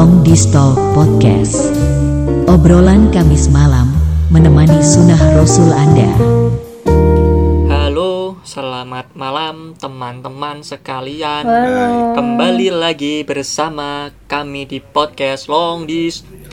Long 0.00 0.24
Distal 0.24 0.72
Podcast. 0.96 1.60
Obrolan 2.48 3.12
Kamis 3.12 3.52
malam 3.52 3.92
menemani 4.32 4.80
sunnah 4.80 5.20
Rasul 5.36 5.68
Anda. 5.76 6.08
Halo, 7.68 8.40
selamat 8.40 9.12
malam 9.12 9.76
teman-teman 9.76 10.64
sekalian. 10.64 11.44
Halo. 11.44 12.16
Kembali 12.16 12.72
lagi 12.72 13.28
bersama 13.28 14.08
kami 14.24 14.64
di 14.64 14.80
podcast 14.80 15.52
Long 15.52 15.84
Distance. 15.84 16.48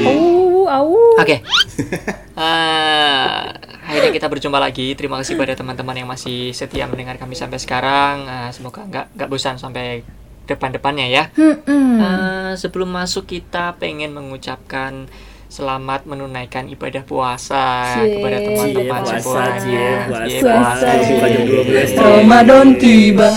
Au, 0.00 0.16
au. 0.64 0.96
Oke. 1.20 1.44
Akhirnya 3.96 4.12
kita 4.12 4.28
berjumpa 4.28 4.60
lagi. 4.60 4.92
Terima 4.92 5.16
kasih 5.16 5.40
pada 5.40 5.56
teman-teman 5.56 5.96
yang 5.96 6.04
masih 6.04 6.52
setia 6.52 6.84
mendengar 6.84 7.16
kami 7.16 7.32
sampai 7.32 7.56
sekarang. 7.56 8.28
Eh, 8.28 8.50
semoga 8.52 8.84
nggak 8.84 9.16
nggak 9.16 9.28
bosan 9.32 9.56
sampai 9.56 10.04
depan-depannya 10.44 11.08
ya. 11.08 11.24
Eh, 11.32 12.52
sebelum 12.60 12.92
masuk 12.92 13.24
kita 13.24 13.72
pengen 13.80 14.12
mengucapkan 14.12 15.08
selamat 15.48 16.04
menunaikan 16.04 16.68
ibadah 16.68 17.08
puasa 17.08 17.96
Cie. 17.96 18.20
kepada 18.20 18.38
teman-teman 18.44 19.00
semuanya. 19.16 19.88
puasa. 20.12 20.44
Puasa. 20.44 20.88
Buka 21.00 21.26
jam 21.32 21.44
12. 21.48 21.96
Ramadan 21.96 22.66
tiba. 22.76 23.32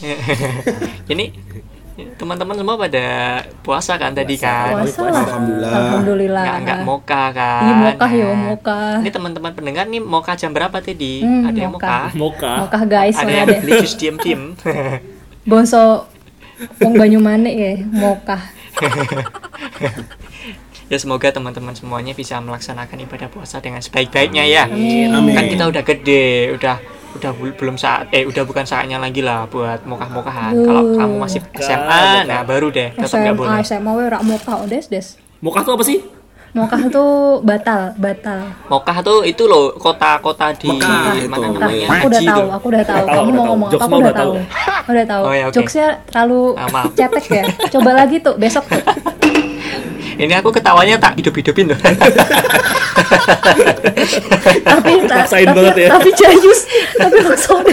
Ini 1.12 1.24
teman-teman 2.16 2.54
semua 2.56 2.76
pada 2.78 3.04
puasa 3.60 3.92
kan 4.00 4.12
tadi 4.12 4.36
kan? 4.38 4.84
Puasa 4.84 5.00
lah. 5.06 5.24
Alhamdulillah. 5.26 5.72
Alhamdulillah. 5.72 6.44
Nggak 6.44 6.58
nggak 6.64 6.80
moka 6.86 7.22
kan? 7.32 7.62
Iya 7.64 7.74
mokah 7.74 8.10
ya, 8.10 8.28
Nah, 8.30 8.38
mokah. 8.52 8.94
Ini 9.02 9.10
teman-teman 9.10 9.52
pendengar 9.56 9.84
nih 9.88 10.02
moka 10.02 10.32
jam 10.38 10.50
berapa 10.52 10.76
tadi? 10.80 11.22
Hmm, 11.22 11.48
Ada 11.48 11.58
yang 11.58 11.72
moka? 11.74 11.98
Moka. 12.16 12.52
Mokah 12.66 12.82
guys, 12.86 13.16
Ada 13.16 13.26
ada 13.26 13.32
yang 13.32 13.48
beli 13.62 13.72
jus 13.82 13.94
diem-diem. 13.98 14.42
Boso 15.50 16.06
wong 16.80 16.94
Banyumane 16.96 17.50
ya, 17.56 17.72
mokah. 17.88 18.42
ya 20.90 20.98
semoga 20.98 21.30
teman-teman 21.30 21.72
semuanya 21.72 22.12
bisa 22.12 22.42
melaksanakan 22.42 22.98
ibadah 23.06 23.28
puasa 23.30 23.62
dengan 23.62 23.80
sebaik-baiknya 23.80 24.44
ya. 24.44 24.64
Amin. 24.66 25.08
Amin. 25.14 25.34
Kan 25.34 25.44
kita 25.48 25.64
udah 25.70 25.82
gede, 25.86 26.52
udah 26.58 26.76
udah 27.10 27.30
belum 27.34 27.74
saat 27.74 28.06
eh 28.14 28.22
udah 28.22 28.42
bukan 28.46 28.62
saatnya 28.62 28.98
lagi 28.98 29.20
lah 29.20 29.50
buat 29.50 29.82
mokah-mokahan. 29.82 30.52
Kalau 30.54 30.82
kamu 30.94 31.14
masih 31.18 31.40
Mokah, 31.42 31.62
SMA, 31.62 31.82
mokah. 31.82 32.20
nah 32.26 32.40
baru 32.46 32.66
deh 32.70 32.88
tetap 32.94 33.18
nggak 33.18 33.36
boleh. 33.36 33.50
SMA, 33.60 33.66
SMA 33.66 33.90
we 33.98 34.04
rak 34.06 34.22
mokah 34.22 34.54
oh, 34.62 34.66
des 34.70 34.86
des. 34.86 35.06
Moka 35.40 35.64
tuh 35.64 35.74
apa 35.74 35.84
sih? 35.84 35.98
Mokah 36.50 36.82
tuh 36.90 37.38
batal, 37.46 37.94
batal. 37.94 38.42
Mokah 38.66 38.96
tuh 39.06 39.22
itu 39.22 39.46
loh 39.46 39.70
kota-kota 39.78 40.50
di 40.58 40.66
Mekah, 40.66 41.30
mana 41.30 41.46
itu. 41.46 41.58
namanya? 41.62 41.86
Aku 41.94 42.06
udah 42.10 42.20
tahu, 42.26 42.44
aku 42.50 42.66
udah 42.74 42.82
tahu. 42.82 43.04
Kamu 43.06 43.14
udah 43.14 43.22
mau 43.22 43.30
tahu. 43.30 43.46
ngomong 43.46 43.68
apa? 43.70 43.78
Aku 43.78 43.86
udah 43.86 43.98
udah 44.02 44.14
tahu. 44.14 44.32
Udah 44.90 45.04
tahu. 45.06 45.22
Oh 45.22 45.34
ya, 45.34 45.44
oke. 45.46 45.54
Jokesnya 45.54 45.88
terlalu 46.10 46.40
Ah, 46.58 46.84
cetek 46.90 47.26
ya. 47.30 47.44
Coba 47.70 47.90
lagi 47.94 48.16
tuh 48.18 48.34
besok 48.34 48.66
tuh. 48.66 48.82
Ini 50.20 50.36
aku 50.36 50.52
ketawanya 50.52 51.00
tak 51.00 51.16
hidup-hidupin 51.16 51.72
tuh. 51.72 51.78
tapi 54.60 54.92
ta- 55.08 55.24
Maksain 55.24 55.46
tapi, 55.48 55.56
banget 55.56 55.76
ya. 55.78 55.88
tapi 55.90 56.10
jayus 56.12 56.60
tapi 56.92 57.16
langsung 57.24 57.64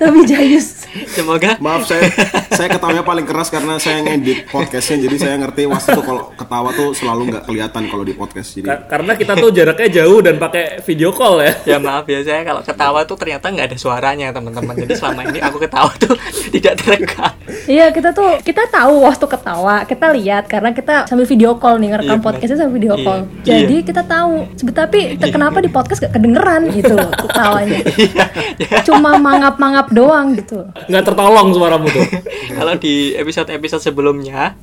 tapi 0.00 0.20
jayus 0.24 0.79
Semoga 1.06 1.54
Maaf 1.58 1.86
saya 1.86 2.10
saya 2.50 2.68
ketawanya 2.68 3.00
paling 3.00 3.22
keras 3.22 3.46
karena 3.46 3.78
saya 3.78 4.02
ngedit 4.02 4.46
podcastnya 4.46 5.06
jadi 5.06 5.16
saya 5.18 5.34
ngerti 5.38 5.64
was 5.64 5.86
itu 5.86 6.00
kalau 6.00 6.34
ketawa 6.34 6.70
tuh 6.70 6.90
selalu 6.90 7.30
nggak 7.30 7.44
kelihatan 7.44 7.82
kalau 7.86 8.02
di 8.02 8.12
podcast 8.12 8.52
jadi 8.52 8.66
Ka- 8.66 8.82
karena 8.90 9.12
kita 9.14 9.32
tuh 9.34 9.50
jaraknya 9.50 9.88
jauh 9.96 10.18
dan 10.18 10.34
pakai 10.36 10.82
video 10.82 11.10
call 11.10 11.40
ya. 11.40 11.52
ya 11.64 11.78
maaf 11.78 12.04
ya 12.04 12.20
saya 12.20 12.42
kalau 12.42 12.60
ketawa 12.60 13.04
tuh 13.04 13.14
ternyata 13.14 13.46
nggak 13.46 13.66
ada 13.66 13.78
suaranya 13.78 14.26
teman-teman. 14.30 14.74
Jadi 14.76 14.92
selama 14.92 15.20
ini 15.26 15.38
aku 15.38 15.56
ketawa 15.58 15.90
tuh 15.96 16.14
tidak 16.54 16.74
terekam. 16.76 17.32
iya 17.66 17.90
kita 17.90 18.10
tuh 18.10 18.38
kita 18.40 18.66
tahu 18.66 19.04
waktu 19.04 19.26
ketawa 19.26 19.76
kita 19.84 20.06
lihat 20.10 20.44
karena 20.46 20.70
kita 20.70 21.06
sambil 21.06 21.24
video 21.24 21.54
call 21.54 21.78
nih 21.78 21.94
ngerekam 21.94 22.18
Iya, 22.18 22.24
podcastnya 22.24 22.58
sambil 22.58 22.76
video 22.76 22.94
iya, 22.94 23.04
call 23.04 23.18
iya. 23.20 23.42
jadi 23.46 23.76
kita 23.84 24.02
tahu 24.02 24.32
tapi 24.72 25.00
te- 25.14 25.30
kenapa 25.30 25.58
di 25.58 25.68
podcast 25.68 25.98
gak 26.00 26.14
kedengeran 26.14 26.66
gitu 26.70 26.94
loh 26.94 27.10
ketawanya 27.22 27.78
Iya, 27.90 28.06
ya. 28.10 28.26
cuma 28.88 29.16
mangap-mangap 29.16 29.90
doang 29.92 30.34
gitu. 30.36 30.66
Nggak 30.86 31.04
tertolong 31.12 31.52
suaramu 31.54 31.86
tuh. 31.90 32.06
Kalau 32.58 32.74
di 32.76 33.14
episode-episode 33.16 33.82
sebelumnya 33.92 34.54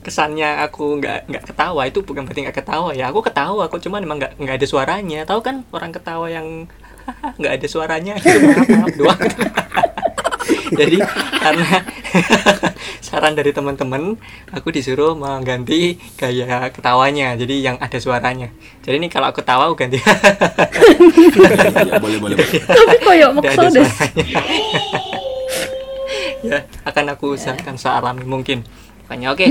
kesannya 0.00 0.64
aku 0.64 0.96
nggak 0.96 1.28
nggak 1.28 1.44
ketawa 1.44 1.84
itu 1.84 2.00
bukan 2.00 2.24
berarti 2.24 2.40
nggak 2.48 2.58
ketawa 2.64 2.90
ya. 2.96 3.12
Aku 3.12 3.20
ketawa 3.20 3.68
aku 3.68 3.76
cuman 3.82 4.00
emang 4.04 4.18
nggak 4.20 4.32
nggak 4.40 4.56
ada 4.60 4.66
suaranya. 4.66 5.20
Tahu 5.28 5.40
kan 5.44 5.64
orang 5.72 5.92
ketawa 5.92 6.26
yang 6.28 6.68
nggak 7.36 7.52
ada 7.60 7.66
suaranya. 7.68 8.14
Itu 8.22 8.38
maaf 8.40 8.68
maaf 8.68 8.94
doang. 8.96 9.20
Jadi 10.70 10.98
karena 11.42 11.68
saran 13.20 13.36
dari 13.36 13.52
teman-teman 13.52 14.16
aku 14.48 14.72
disuruh 14.72 15.12
mengganti 15.12 16.00
gaya 16.16 16.72
ketawanya 16.72 17.36
jadi 17.36 17.54
yang 17.60 17.76
ada 17.76 18.00
suaranya. 18.00 18.48
Jadi 18.80 18.96
ini 18.96 19.12
kalau 19.12 19.28
aku 19.28 19.44
tawa 19.44 19.68
aku 19.68 19.76
ganti. 19.76 20.00
Ya, 21.80 21.96
boleh 21.98 22.18
boleh 22.20 22.36
tapi 22.36 22.96
koyok 23.02 23.30
maksa 23.40 23.66
ya 26.46 26.58
akan 26.86 27.04
aku 27.16 27.34
usahakan 27.34 27.76
sealami 27.80 28.22
mungkin 28.24 28.62
makanya 29.10 29.34
oke. 29.34 29.46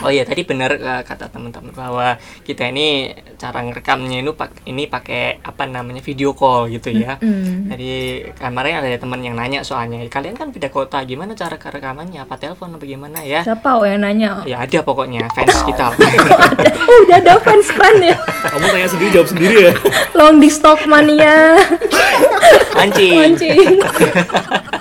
Oh 0.00 0.08
iya 0.08 0.24
tadi 0.24 0.40
benar 0.48 0.72
eh, 0.72 1.02
kata 1.04 1.28
teman-teman 1.28 1.68
bahwa 1.76 2.16
kita 2.48 2.72
ini 2.72 3.12
cara 3.36 3.60
ngerekamnya 3.60 4.24
ini 4.24 4.32
pak 4.32 4.64
ini 4.64 4.88
pakai 4.88 5.36
apa 5.44 5.68
namanya 5.68 6.00
video 6.00 6.32
call 6.32 6.72
gitu 6.72 6.88
ya. 6.88 7.20
Mm. 7.20 7.68
jadi 7.68 7.92
kemarin 8.40 8.80
ada 8.80 8.96
teman 8.96 9.20
yang 9.20 9.36
nanya 9.36 9.60
soalnya 9.60 10.00
kalian 10.08 10.32
kan 10.32 10.48
beda 10.48 10.72
kota 10.72 11.04
gimana 11.04 11.36
cara 11.36 11.60
rekamannya 11.60 12.24
apa 12.24 12.40
telepon 12.40 12.80
apa 12.80 12.88
gimana 12.88 13.20
ya? 13.20 13.44
Siapa 13.44 13.76
oh 13.76 13.84
yang 13.84 14.00
nanya? 14.00 14.40
Ya 14.48 14.64
ada 14.64 14.80
pokoknya 14.80 15.28
fans 15.36 15.60
kita. 15.68 15.92
Oh 16.88 16.96
udah 17.04 17.20
ada 17.20 17.36
fans 17.44 17.68
fan 17.68 18.00
ya? 18.00 18.16
Kamu 18.48 18.64
tanya 18.72 18.88
sendiri 18.88 19.10
jawab 19.12 19.28
sendiri 19.28 19.56
ya. 19.68 19.72
long 20.16 20.40
di 20.40 20.48
stock 20.48 20.88
mania. 20.88 21.60
Mancing. 22.72 23.12
Mancing. 23.20 23.76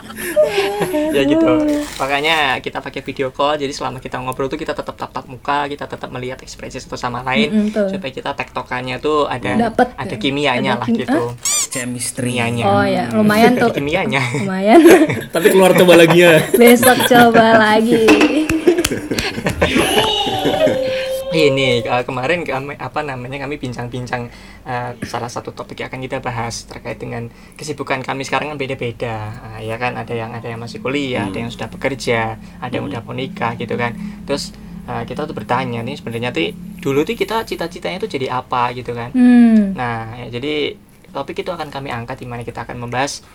Ya 1.10 1.26
gitu 1.26 1.79
makanya 2.00 2.36
kita 2.58 2.80
pakai 2.80 3.02
video 3.02 3.28
call 3.30 3.56
jadi 3.56 3.70
selama 3.70 4.00
kita 4.00 4.16
ngobrol 4.18 4.48
tuh 4.48 4.56
kita 4.56 4.72
tetap 4.72 4.96
tatap 4.96 5.26
muka 5.26 5.68
kita 5.68 5.84
tetap 5.84 6.08
melihat 6.08 6.40
ekspresi 6.40 6.80
satu 6.80 6.96
sama 6.96 7.20
lain 7.22 7.52
Mm-mm, 7.52 7.68
tuh. 7.70 7.88
supaya 7.90 8.08
kita 8.10 8.32
tektokannya 8.34 8.98
tuh 8.98 9.28
ada 9.28 9.68
Dapet 9.68 9.92
ada 9.94 10.10
ya. 10.10 10.18
kimianya 10.18 10.72
Ada 10.74 10.80
lah 10.80 10.88
kim- 10.88 10.98
gitu 10.98 11.22
Chemistry. 11.70 12.32
kimianya 12.34 12.64
oh 12.66 12.82
ya 12.82 13.04
lumayan 13.12 13.54
tuh 13.54 13.70
kimianya 13.70 14.24
lumayan 14.40 14.80
Tapi 15.30 15.48
keluar 15.50 15.76
coba 15.76 15.94
lagi 15.98 16.20
ya. 16.20 16.40
besok 16.56 17.04
coba 17.06 17.46
lagi 17.60 18.08
ini 21.48 21.80
eh, 21.80 22.04
kemarin 22.04 22.44
kami 22.44 22.76
apa 22.76 23.00
namanya 23.00 23.48
kami 23.48 23.56
bincang-bincang 23.56 24.28
eh, 24.68 24.92
salah 25.08 25.32
satu 25.32 25.56
topik 25.56 25.80
yang 25.80 25.88
akan 25.88 26.02
kita 26.04 26.18
bahas 26.20 26.68
terkait 26.68 27.00
dengan 27.00 27.32
kesibukan 27.56 28.04
kami 28.04 28.28
sekarang 28.28 28.52
kan 28.52 28.58
beda-beda. 28.60 29.16
Ah, 29.40 29.60
ya 29.64 29.80
kan 29.80 29.96
ada 29.96 30.12
yang 30.12 30.36
ada 30.36 30.48
yang 30.52 30.60
masih 30.60 30.84
kuliah 30.84 31.32
ada 31.32 31.40
yang 31.40 31.52
sudah 31.52 31.72
bekerja 31.72 32.36
ada 32.60 32.74
yang 32.74 32.86
udah 32.92 33.00
mau 33.08 33.16
nikah 33.16 33.56
gitu 33.56 33.80
kan. 33.80 33.96
Terus 34.28 34.52
eh, 34.90 35.04
kita 35.08 35.24
tuh 35.24 35.36
bertanya 35.38 35.80
nih 35.80 35.96
sebenarnya 35.96 36.36
tuh 36.36 36.52
dulu 36.80 37.04
tuh 37.04 37.16
kita 37.16 37.44
cita-citanya 37.44 38.00
tuh 38.00 38.12
jadi 38.12 38.28
apa 38.32 38.72
gitu 38.76 38.96
kan. 38.96 39.12
Hmm. 39.12 39.76
Nah, 39.76 40.16
ya, 40.26 40.40
jadi 40.40 40.76
topik 41.12 41.44
itu 41.44 41.52
akan 41.52 41.68
kami 41.68 41.92
angkat 41.92 42.24
di 42.24 42.28
mana 42.30 42.46
kita 42.46 42.64
akan 42.64 42.78
membahas 42.80 43.26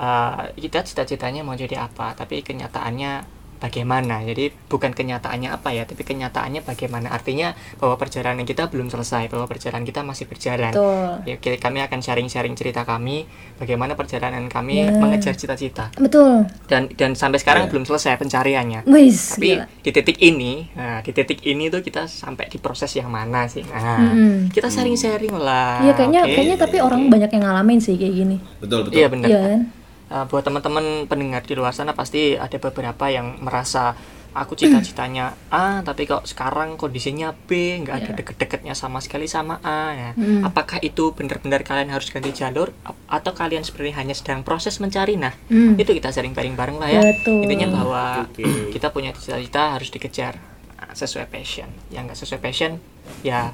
uh, 0.00 0.50
kita 0.56 0.82
cita-citanya 0.82 1.46
mau 1.46 1.54
jadi 1.54 1.86
apa, 1.86 2.16
tapi 2.18 2.42
kenyataannya 2.42 3.37
bagaimana. 3.58 4.22
Jadi 4.22 4.50
bukan 4.66 4.90
kenyataannya 4.90 5.50
apa 5.50 5.70
ya, 5.70 5.84
tapi 5.84 6.02
kenyataannya 6.02 6.62
bagaimana. 6.62 7.10
Artinya 7.10 7.52
bahwa 7.76 7.94
perjalanan 7.94 8.42
kita 8.42 8.66
belum 8.66 8.88
selesai, 8.88 9.26
bahwa 9.26 9.44
perjalanan 9.44 9.82
kita 9.82 10.00
masih 10.00 10.24
berjalan. 10.24 10.70
betul 10.70 11.10
Ya, 11.26 11.36
kami 11.36 11.78
akan 11.80 11.98
sharing-sharing 11.98 12.54
cerita 12.54 12.82
kami, 12.82 13.26
bagaimana 13.56 13.92
perjalanan 13.92 14.46
kami 14.46 14.80
Ya. 14.80 14.94
mengejar 14.94 15.34
cita-cita. 15.34 15.90
betul 15.94 16.46
Dan 16.64 16.88
dan 16.94 17.12
sampai 17.12 17.36
sekarang 17.36 17.66
belum 17.66 17.82
selesai 17.82 18.14
pencariannya. 18.16 18.86
wis 18.86 19.34
Tapi 19.34 19.58
gila. 19.58 19.64
di 19.82 19.90
titik 19.90 20.16
ini, 20.18 20.70
nah, 20.72 21.00
di 21.00 21.10
titik 21.10 21.42
ini 21.42 21.66
tuh 21.66 21.80
kita 21.80 22.06
sampai 22.06 22.46
di 22.46 22.56
proses 22.56 22.94
yang 22.94 23.08
mana 23.08 23.44
sih? 23.44 23.62
Nah, 23.62 23.98
Mm-mm. 24.08 24.48
kita 24.48 24.68
sharing-sharing 24.68 25.34
lah. 25.34 25.82
Iya 25.82 25.92
kayaknya 25.92 26.20
oke? 26.22 26.30
kayaknya 26.30 26.56
tapi 26.56 26.76
orang 26.78 27.02
banyak 27.08 27.30
yang 27.30 27.42
ngalamin 27.42 27.78
sih 27.78 27.94
kayak 27.94 28.14
gini. 28.14 28.36
betul 28.58 28.86
betul 28.86 28.94
Iya 28.94 29.06
benar. 29.08 29.28
Iya 29.28 29.38
kan? 29.40 29.60
Uh, 30.08 30.24
buat 30.24 30.40
teman-teman 30.40 31.04
pendengar 31.04 31.42
di 31.42 31.52
luar 31.52 31.70
sana 31.70 31.92
pasti 31.92 32.32
ada 32.32 32.56
beberapa 32.56 33.06
yang 33.06 33.38
merasa 33.38 33.92
aku 34.30 34.54
cita-citanya 34.54 35.36
A 35.52 35.80
tapi 35.80 36.04
kok 36.04 36.24
sekarang 36.24 36.74
kondisinya 36.74 37.36
B 37.36 37.50
nggak 37.78 37.92
ada 37.94 38.04
Iya. 38.06 38.16
deket-deketnya 38.16 38.72
sama 38.72 38.98
sekali 38.98 39.24
sama 39.24 39.60
A 39.60 39.92
ya. 39.92 40.10
Hmm. 40.14 40.40
apakah 40.42 40.80
itu 40.80 41.12
benar-benar 41.12 41.60
kalian 41.60 41.90
harus 41.90 42.08
ganti 42.08 42.32
jalur 42.32 42.72
atau 43.06 43.32
kalian 43.32 43.60
sebenarnya 43.62 43.96
hanya 43.98 44.14
sedang 44.14 44.40
proses 44.42 44.78
mencari 44.78 45.14
nah 45.14 45.36
Hmm. 45.46 45.76
itu 45.76 45.92
kita 45.92 46.08
sharing 46.08 46.32
bareng-bareng 46.32 46.76
lah 46.76 46.88
ya 46.88 47.02
Betul. 47.04 47.44
intinya 47.44 47.68
bahwa 47.74 48.04
Oke. 48.24 48.72
kita 48.72 48.88
punya 48.88 49.12
cita-cita 49.12 49.76
harus 49.76 49.88
dikejar 49.88 50.40
Nah, 50.78 50.94
sesuai 50.94 51.26
passion 51.26 51.68
yang 51.88 52.06
nggak 52.06 52.16
sesuai 52.16 52.40
passion 52.40 52.80
ya 53.20 53.52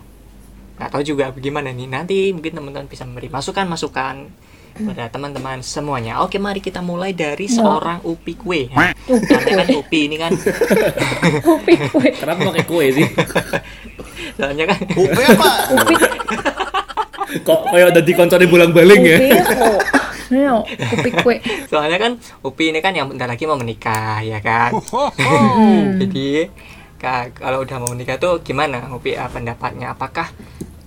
nggak 0.75 0.87
tahu 0.89 1.03
juga 1.05 1.31
bagaimana 1.31 1.71
nih 1.71 1.89
nanti 1.89 2.31
mungkin 2.31 2.53
teman-teman 2.53 2.87
bisa 2.87 3.03
memberi 3.03 3.27
masukan 3.27 3.65
masukan 3.65 4.31
pada 4.75 5.07
teman-teman 5.07 5.63
semuanya. 5.63 6.19
Oke, 6.27 6.43
mari 6.43 6.59
kita 6.59 6.83
mulai 6.83 7.15
dari 7.15 7.47
seorang 7.47 8.03
Upi 8.03 8.35
Kue. 8.35 8.67
Soalnya 9.07 9.63
kan 9.63 9.69
Upi 9.79 9.99
ini 10.11 10.17
kan, 10.19 10.33
Upi 11.55 11.75
kue. 11.79 12.09
Kenapa 12.11 12.51
pakai 12.51 12.65
kue 12.67 12.87
sih? 12.91 13.07
soalnya 14.37 14.65
kan 14.67 14.79
Upe 14.99 15.23
apa? 15.23 15.51
Upi 15.79 15.95
Kok 17.35 17.61
kayak 17.71 17.87
udah 17.95 18.03
dikoncorin 18.03 18.49
bulang-baling 18.51 19.03
ya? 19.05 19.19
Upi 19.23 19.31
upi 20.99 21.11
kue. 21.23 21.37
soalnya 21.71 21.99
kan 22.01 22.13
Upi 22.43 22.75
ini 22.75 22.81
kan 22.83 22.97
yang 22.97 23.07
bentar 23.07 23.31
lagi 23.31 23.47
mau 23.47 23.59
menikah 23.61 24.25
ya 24.25 24.43
kan. 24.43 24.75
Jadi 26.03 26.49
ka- 26.99 27.31
kalau 27.37 27.63
udah 27.63 27.77
mau 27.79 27.93
menikah 27.93 28.17
tuh 28.19 28.41
gimana 28.43 28.91
Upi 28.91 29.15
ah, 29.15 29.31
pendapatnya? 29.31 29.95
Apakah 29.95 30.33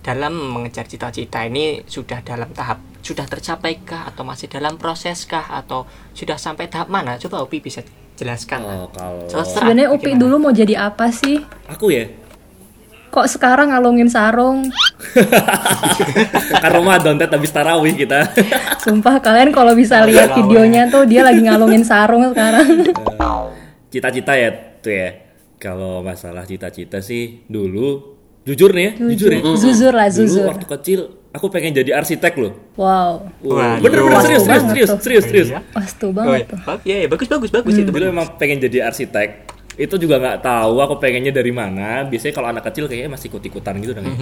dalam 0.07 0.31
mengejar 0.39 0.87
cita-cita 0.87 1.43
ini 1.43 1.83
sudah 1.83 2.23
dalam 2.23 2.47
tahap 2.55 2.79
sudah 3.03 3.27
tercapai 3.27 3.83
kah 3.83 4.07
atau 4.07 4.23
masih 4.23 4.47
dalam 4.47 4.79
proses 4.79 5.27
kah 5.27 5.43
atau 5.51 5.83
sudah 6.15 6.39
sampai 6.39 6.71
tahap 6.71 6.87
mana? 6.87 7.19
Coba 7.19 7.43
Upi 7.43 7.59
bisa 7.59 7.83
jelaskan. 8.15 8.63
Oh, 8.63 8.87
kalau. 8.95 9.27
Sebenarnya 9.43 9.91
Upi 9.91 10.15
Gimana? 10.15 10.21
dulu 10.23 10.35
mau 10.47 10.53
jadi 10.55 10.79
apa 10.79 11.11
sih? 11.11 11.43
aku 11.67 11.91
ya, 11.91 12.07
Kok 13.11 13.27
sekarang 13.27 13.75
ngalungin 13.75 14.07
sarung? 14.07 14.63
kan 16.63 16.71
Ramadan 16.71 17.19
tet 17.19 17.31
habis 17.31 17.51
tarawih 17.51 17.91
kita. 17.95 18.31
Sumpah 18.79 19.19
kalian 19.19 19.51
kalau 19.51 19.75
bisa 19.75 20.07
lihat 20.07 20.31
videonya 20.39 20.87
tuh 20.87 21.03
dia 21.03 21.23
lagi 21.23 21.43
ngalungin 21.43 21.83
sarung 21.83 22.23
sekarang. 22.31 22.95
Cita-cita 23.91 24.39
ya 24.39 24.55
tuh 24.79 24.91
ya. 24.95 25.09
Kalau 25.59 25.99
masalah 25.99 26.47
cita-cita 26.47 27.03
sih 27.03 27.43
dulu 27.51 28.16
jujur 28.47 28.71
nih 28.71 28.83
ya, 28.83 28.91
jujur, 29.11 29.29
ya. 29.29 29.41
Zuzur 29.59 29.91
lah, 29.91 30.07
Dulu 30.07 30.17
zuzur. 30.23 30.45
waktu 30.47 30.65
kecil 30.71 30.99
aku 31.29 31.51
pengen 31.51 31.75
jadi 31.75 31.91
arsitek 31.93 32.33
loh. 32.39 32.53
Wow. 32.73 33.27
Wah, 33.43 33.75
bener 33.77 33.99
bener 34.01 34.23
serius 34.23 34.41
serius 34.41 34.43
banget 34.47 34.63
serius 34.71 34.89
serius 34.97 35.23
serius. 35.27 35.47
Iya. 35.51 35.59
Wastu 35.75 36.05
Oh, 36.07 36.11
banget 36.15 36.31
iya. 36.39 36.45
tuh. 36.47 36.59
Iya, 36.81 36.95
iya, 36.97 37.07
bagus 37.07 37.27
bagus 37.27 37.49
bagus 37.51 37.73
itu. 37.75 37.91
Dulu 37.91 38.05
emang 38.07 38.27
pengen 38.39 38.57
jadi 38.57 38.87
arsitek. 38.87 39.29
Itu 39.77 40.01
juga 40.01 40.17
nggak 40.17 40.41
tahu 40.41 40.73
aku 40.81 40.97
pengennya 40.97 41.29
dari 41.29 41.53
mana. 41.53 42.01
Biasanya 42.01 42.33
kalau 42.33 42.49
anak 42.49 42.65
kecil 42.65 42.89
kayaknya 42.89 43.13
masih 43.13 43.29
ikut-ikutan 43.29 43.77
gitu 43.77 43.93
kan. 43.93 44.01
ya. 44.09 44.15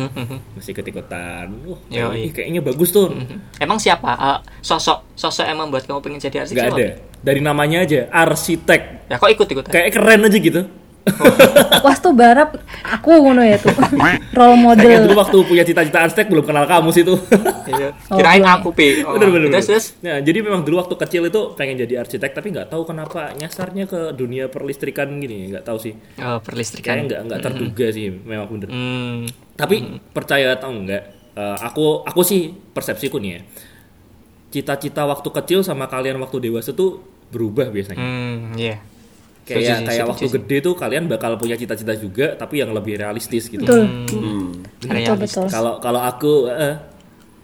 Masih 0.51 0.69
ikut-ikutan. 0.75 1.45
Wah, 1.63 1.80
ini 1.88 1.95
iya. 2.27 2.31
kayaknya 2.33 2.60
bagus 2.60 2.92
tuh. 2.92 3.07
Emang 3.56 3.80
siapa 3.80 4.12
eh, 4.12 4.39
sosok 4.60 5.16
sosok 5.16 5.48
yang 5.48 5.56
membuat 5.56 5.88
kamu 5.88 6.04
pengen 6.04 6.19
jadi 6.19 6.44
arsitek? 6.44 6.60
Nggak 6.60 6.68
siapa? 6.75 6.81
ada. 7.00 7.24
Dari 7.24 7.39
namanya 7.39 7.88
aja 7.88 8.12
arsitek. 8.12 8.81
Ya 9.07 9.16
kok 9.16 9.31
ikut 9.31 9.48
ikutan? 9.48 9.72
Kayak 9.72 9.95
keren 9.95 10.27
aja 10.27 10.38
gitu. 10.38 10.62
Wastu 11.86 12.10
barap 12.12 12.57
aku 12.81 13.10
ngono 13.22 13.46
ya 13.46 13.62
tuh. 13.62 13.72
Role 14.38 14.57
Kayak 14.75 15.06
dulu 15.06 15.13
model. 15.13 15.22
waktu 15.22 15.38
punya 15.46 15.63
cita-cita 15.63 16.00
arsitek 16.02 16.28
belum 16.34 16.46
kenal 16.46 16.66
kamu 16.66 16.90
sih 16.92 17.04
tuh. 17.06 17.19
Iya. 17.69 17.90
Oh, 18.10 18.22
Kirain 18.22 18.42
belum. 18.42 18.56
aku 18.62 18.69
pi. 18.74 19.02
Oh, 19.02 19.18
bener 19.18 19.30
bener. 19.34 19.50
Bener. 19.50 19.62
terus. 19.66 19.98
Nah, 20.02 20.22
jadi 20.22 20.40
memang 20.46 20.62
dulu 20.62 20.78
waktu 20.81 20.96
kecil 20.98 21.25
itu 21.25 21.42
pengen 21.57 21.81
jadi 21.81 22.06
arsitek 22.06 22.31
tapi 22.34 22.54
nggak 22.54 22.69
tahu 22.69 22.86
kenapa 22.86 23.34
nyasarnya 23.34 23.86
ke 23.90 24.13
dunia 24.13 24.46
perlistrikan 24.50 25.10
gini, 25.18 25.50
nggak 25.54 25.66
tahu 25.66 25.78
sih. 25.81 25.94
Oh, 26.22 26.38
perlistrikan. 26.42 27.02
Kayaknya 27.02 27.06
nggak 27.06 27.22
nggak 27.25 27.42
terduga 27.42 27.88
sih, 27.90 28.08
memang 28.13 28.48
bener. 28.50 28.69
Hmm. 28.69 29.25
Tapi 29.58 29.75
percaya 30.13 30.54
atau 30.54 30.69
enggak, 30.69 31.04
eh, 31.34 31.58
aku 31.62 32.06
aku 32.06 32.22
sih 32.22 32.50
persepsiku 32.51 33.18
nih 33.18 33.31
ya. 33.31 33.40
Cita-cita 34.54 35.04
waktu 35.04 35.30
kecil 35.34 35.60
sama 35.66 35.90
kalian 35.90 36.22
waktu 36.22 36.48
dewasa 36.48 36.72
tuh 36.72 37.04
berubah 37.34 37.68
biasanya. 37.74 38.00
Hmm, 38.00 38.56
iya. 38.56 38.80
Kayak 39.45 39.62
Setuju 39.62 39.86
kayak 39.86 40.06
waktu 40.09 40.25
gede 40.42 40.57
tuh 40.65 40.74
kalian 40.74 41.03
bakal 41.06 41.38
punya 41.38 41.53
cita-cita 41.53 41.94
juga 41.94 42.33
tapi 42.33 42.65
yang 42.65 42.74
lebih 42.74 42.97
realistis 42.97 43.45
gitu. 43.45 43.62
Betul. 43.62 43.86
Hmm. 44.09 44.65
Betul. 44.81 45.45
Kalau 45.53 45.77
kalau 45.77 46.01
aku 46.01 46.50
eh, 46.50 46.75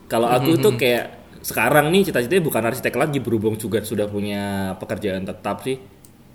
kalau 0.09 0.27
aku 0.27 0.57
Hmm, 0.57 0.63
tuh 0.65 0.73
kayak 0.81 1.05
sekarang 1.41 1.93
nih 1.93 2.09
cita-citanya 2.09 2.41
bukan 2.41 2.63
arsitek 2.73 2.95
lagi 2.97 3.17
berhubung 3.21 3.53
juga 3.57 3.81
sudah 3.85 4.09
punya 4.09 4.73
pekerjaan 4.81 5.25
tetap 5.25 5.61
sih. 5.61 5.77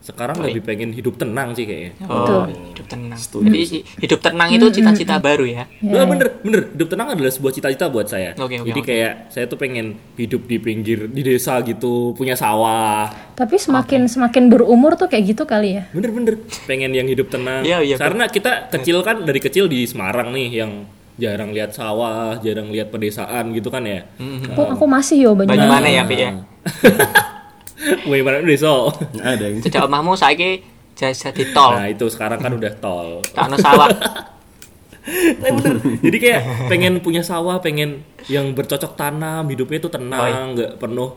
Sekarang 0.06 0.38
lebih 0.38 0.62
pengen 0.62 0.94
hidup 0.94 1.18
tenang 1.18 1.50
sih 1.50 1.66
kayaknya. 1.66 1.98
Oh, 2.06 2.46
hidup 2.46 2.86
tenang. 2.86 3.18
Jadi 3.18 3.58
hi- 3.66 3.84
hidup 3.98 4.22
tenang 4.22 4.48
itu 4.54 4.66
cita-cita 4.70 5.18
baru 5.18 5.42
ya. 5.42 5.66
Nah, 5.82 6.06
bener, 6.06 6.38
bener. 6.46 6.60
Hidup 6.70 6.88
tenang 6.94 7.08
adalah 7.10 7.32
sebuah 7.34 7.50
cita-cita 7.50 7.90
buat 7.90 8.06
saya. 8.06 8.38
Oke, 8.38 8.62
oke, 8.62 8.70
Jadi 8.70 8.80
oke. 8.80 8.86
kayak 8.86 9.12
saya 9.34 9.50
tuh 9.50 9.58
pengen 9.58 9.98
hidup 10.14 10.46
di 10.46 10.62
pinggir 10.62 11.10
di 11.10 11.26
desa 11.26 11.58
gitu, 11.66 12.14
punya 12.14 12.38
sawah. 12.38 13.10
Tapi 13.34 13.58
semakin 13.58 14.06
semakin 14.06 14.46
berumur 14.46 14.94
tuh 14.94 15.10
kayak 15.10 15.34
gitu 15.34 15.42
kali 15.42 15.74
ya. 15.74 15.90
Bener-bener 15.90 16.38
pengen 16.70 16.94
yang 16.94 17.10
hidup 17.10 17.26
tenang. 17.26 17.66
Iya, 17.66 17.82
iya, 17.82 17.96
Karena 17.98 18.30
kita 18.30 18.70
kecil 18.70 19.02
kan 19.02 19.26
dari 19.26 19.42
kecil 19.42 19.66
di 19.66 19.90
Semarang 19.90 20.30
nih 20.30 20.48
yang 20.54 20.86
jarang 21.18 21.50
lihat 21.50 21.74
sawah, 21.74 22.38
jarang 22.38 22.70
lihat 22.70 22.94
pedesaan 22.94 23.50
gitu 23.50 23.74
kan 23.74 23.82
ya. 23.82 24.06
Aku, 24.54 24.70
aku 24.70 24.84
masih 24.86 25.26
yo 25.26 25.30
banyak. 25.34 25.50
Banyak 25.50 25.66
mana 25.66 25.88
ya, 25.90 26.02
Pi 26.06 26.14
ya? 26.14 26.30
Wih, 28.10 28.20
mana 28.24 28.40
desa. 28.42 28.88
Nggak 29.12 29.26
ada 29.26 29.44
yang 29.44 29.60
Tidak 29.60 29.82
omahmu 29.84 30.16
saiki 30.16 30.64
jasa 30.96 31.28
di 31.30 31.44
tol. 31.52 31.76
Nah, 31.76 31.86
itu 31.92 32.08
sekarang 32.08 32.40
kan 32.40 32.52
udah 32.56 32.72
tol. 32.80 33.20
Tak 33.32 33.52
ono 33.52 33.56
sawah. 33.60 33.88
Nah, 33.92 35.50
bener. 35.60 35.76
Jadi 36.00 36.16
kayak 36.18 36.42
pengen 36.72 36.98
punya 37.04 37.20
sawah, 37.20 37.60
pengen 37.60 38.02
yang 38.26 38.56
bercocok 38.56 38.96
tanam, 38.96 39.44
hidupnya 39.46 39.78
itu 39.78 39.88
Oh, 39.88 39.92
iya. 39.92 39.98
tenang, 40.00 40.44
nggak 40.56 40.72
penuh 40.80 41.10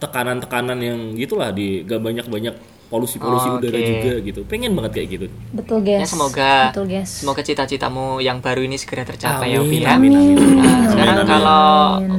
tekanan-tekanan 0.00 0.80
yang 0.80 0.98
gitulah 1.12 1.52
di 1.52 1.84
gak 1.84 2.00
banyak-banyak 2.00 2.56
polusi-polusi 2.90 3.46
Oh, 3.46 3.56
udara 3.56 3.72
oke. 3.72 3.86
juga 3.86 4.12
gitu. 4.20 4.40
Pengen 4.44 4.74
banget 4.74 4.92
kayak 4.92 5.08
gitu. 5.08 5.26
Betul 5.50 5.78
guys. 5.80 6.02
Ya 6.02 6.06
semoga 6.06 6.52
Betul 6.68 6.86
guys. 6.86 7.10
semoga 7.16 7.40
cita-citamu 7.40 8.18
yang 8.18 8.38
baru 8.38 8.60
ini 8.60 8.74
segera 8.74 9.06
tercapai 9.06 9.54
ya, 9.54 9.58
Amin, 9.58 9.70
Upi 9.70 9.78
ya. 9.78 9.94
amin, 9.94 10.10
amin. 10.12 10.36
Nah, 10.58 10.90
sekarang 10.90 11.16
Amin, 11.16 11.22
amin. 11.22 11.30
kalau 11.30 11.62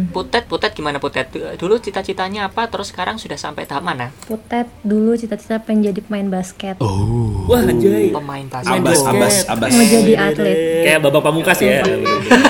Putet, 0.10 0.44
Putet 0.48 0.72
gimana 0.72 0.98
Putet? 0.98 1.28
Dulu 1.32 1.76
cita-citanya 1.78 2.48
apa? 2.48 2.66
Terus 2.66 2.90
sekarang 2.90 3.16
sudah 3.16 3.36
sampai 3.36 3.64
tahap 3.64 3.84
mana? 3.84 4.16
Putet 4.24 4.66
dulu 4.82 5.14
cita-cita 5.14 5.60
pengen 5.60 5.92
jadi 5.92 6.00
pemain 6.02 6.32
basket. 6.32 6.80
Oh. 6.80 7.44
Wah, 7.46 7.62
anjay. 7.62 8.10
Pemain 8.10 8.48
basket. 8.48 8.72
Abas, 8.74 9.00
abas, 9.02 9.36
abas. 9.46 9.70
Mau 9.70 9.84
jadi 9.84 10.14
atlet. 10.16 10.58
Kayak 10.82 11.00
Babang 11.02 11.24
Pamungkas 11.26 11.60
ya. 11.60 11.84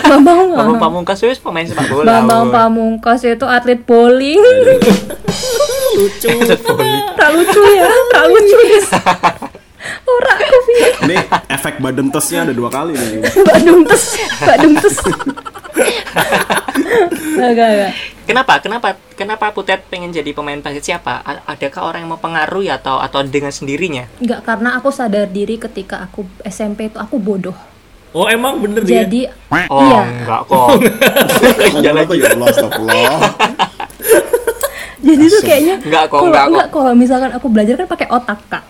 Bambang 0.03 0.53
Bambang 0.53 0.77
Pamungkas 0.77 1.17
wis 1.21 1.41
pemain 1.41 1.65
sepak 1.65 1.89
bola. 1.89 2.21
Bambang. 2.21 2.53
Pamungkas 2.53 3.25
itu 3.25 3.45
atlet 3.45 3.81
bowling. 3.81 4.37
Lucu. 6.01 6.29
tak 7.19 7.29
lucu 7.31 7.61
ya, 7.71 7.85
tak 8.09 8.25
lucu 8.25 8.57
guys. 8.63 8.89
Ora 10.03 10.33
aku. 10.33 10.57
Ini 11.03 11.15
efek 11.47 11.77
badan 11.77 12.09
tesnya 12.09 12.43
ada 12.43 12.53
dua 12.53 12.69
kali 12.69 12.93
nih. 12.93 13.21
Dumtes. 13.65 14.17
Gak, 17.31 17.51
gak, 17.53 17.69
gak. 17.71 17.91
Kenapa? 18.21 18.53
Kenapa? 18.59 18.87
Kenapa 19.13 19.45
Putet 19.49 19.81
pengen 19.87 20.09
jadi 20.09 20.29
pemain 20.31 20.57
basket 20.57 20.85
siapa? 20.87 21.21
A- 21.21 21.43
Adakah 21.47 21.81
orang 21.83 22.05
yang 22.05 22.13
mempengaruhi 22.13 22.69
atau 22.69 22.97
atau 22.97 23.21
dengan 23.21 23.49
sendirinya? 23.49 24.05
Enggak, 24.17 24.41
karena 24.41 24.77
aku 24.77 24.89
sadar 24.89 25.25
diri 25.27 25.57
ketika 25.57 26.01
aku 26.01 26.25
SMP 26.41 26.87
itu 26.87 26.97
aku 26.97 27.17
bodoh. 27.17 27.55
Oh, 28.11 28.27
emang 28.27 28.59
bener 28.59 28.83
dia. 28.83 29.07
Jadi, 29.07 29.23
Oh, 29.71 29.81
iya. 29.81 30.01
enggak 30.03 30.41
kok. 30.45 30.67
Iya 31.81 31.91
lagi 31.95 32.19
ya 32.19 32.27
Allah, 32.29 32.47
astagfirullah. 32.49 33.19
Jadi 35.01 35.23
tuh 35.27 35.41
kayaknya 35.41 35.75
Enggak 35.81 36.03
kok, 36.05 36.15
kalau 36.15 36.27
enggak 36.27 36.43
kok. 36.43 36.51
enggak 36.51 36.67
kalau 36.69 36.91
misalkan 36.93 37.31
aku 37.31 37.47
belajar 37.47 37.73
kan 37.75 37.87
pakai 37.87 38.07
otak, 38.07 38.39
Kak. 38.47 38.63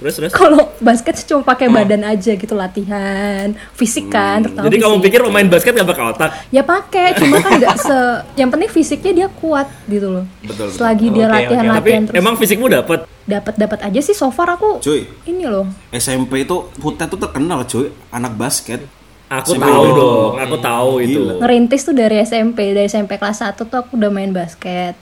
Terus 0.00 0.16
terus. 0.16 0.32
Kalau 0.32 0.72
basket 0.80 1.12
sih 1.12 1.28
cuma 1.28 1.44
pakai 1.44 1.68
badan 1.68 2.00
aja 2.02 2.32
gitu 2.32 2.56
latihan, 2.56 3.52
fisik 3.76 4.08
kan, 4.08 4.40
terutama 4.40 4.64
Jadi 4.64 4.76
kamu 4.80 4.96
pikir 5.04 5.20
pemain 5.20 5.44
basket 5.44 5.76
gak 5.76 5.84
pakai 5.86 6.04
otak? 6.08 6.30
ya 6.48 6.62
pakai, 6.64 7.06
cuma 7.20 7.36
kan 7.36 7.60
nggak 7.60 7.76
se 7.84 7.98
yang 8.32 8.48
penting 8.48 8.72
fisiknya 8.72 9.12
dia 9.12 9.28
kuat 9.28 9.68
gitu 9.84 10.08
loh. 10.08 10.24
Betul, 10.40 10.72
betul. 10.72 10.78
Selagi 10.80 11.06
dia 11.12 11.28
Oke, 11.28 11.34
latihan. 11.36 11.64
Tapi 11.68 11.76
latihan 11.76 12.02
terus 12.08 12.16
emang 12.16 12.34
fisikmu 12.40 12.66
dapet. 12.66 13.00
dapat 13.22 13.54
dapat 13.54 13.78
aja 13.84 14.00
sih 14.00 14.10
so 14.10 14.26
far 14.26 14.48
aku 14.50 14.80
Cuy, 14.80 15.04
ini 15.22 15.44
loh. 15.44 15.68
SMP 15.92 16.42
itu 16.42 16.56
Putet 16.74 17.06
tuh 17.06 17.20
terkenal 17.20 17.62
cuy, 17.62 17.92
anak 18.08 18.32
basket. 18.34 18.80
Aku 19.28 19.52
SMP. 19.52 19.62
tahu 19.62 19.84
dong, 19.92 20.32
aku 20.34 20.56
tahu 20.58 20.90
itu. 20.98 21.20
Gila. 21.20 21.34
Ngerintis 21.38 21.84
tuh 21.84 21.92
dari 21.92 22.16
SMP, 22.18 22.72
dari 22.72 22.88
SMP 22.88 23.14
kelas 23.14 23.44
1 23.44 23.54
tuh 23.60 23.76
aku 23.76 23.94
udah 23.94 24.08
main 24.08 24.32
basket. 24.32 24.96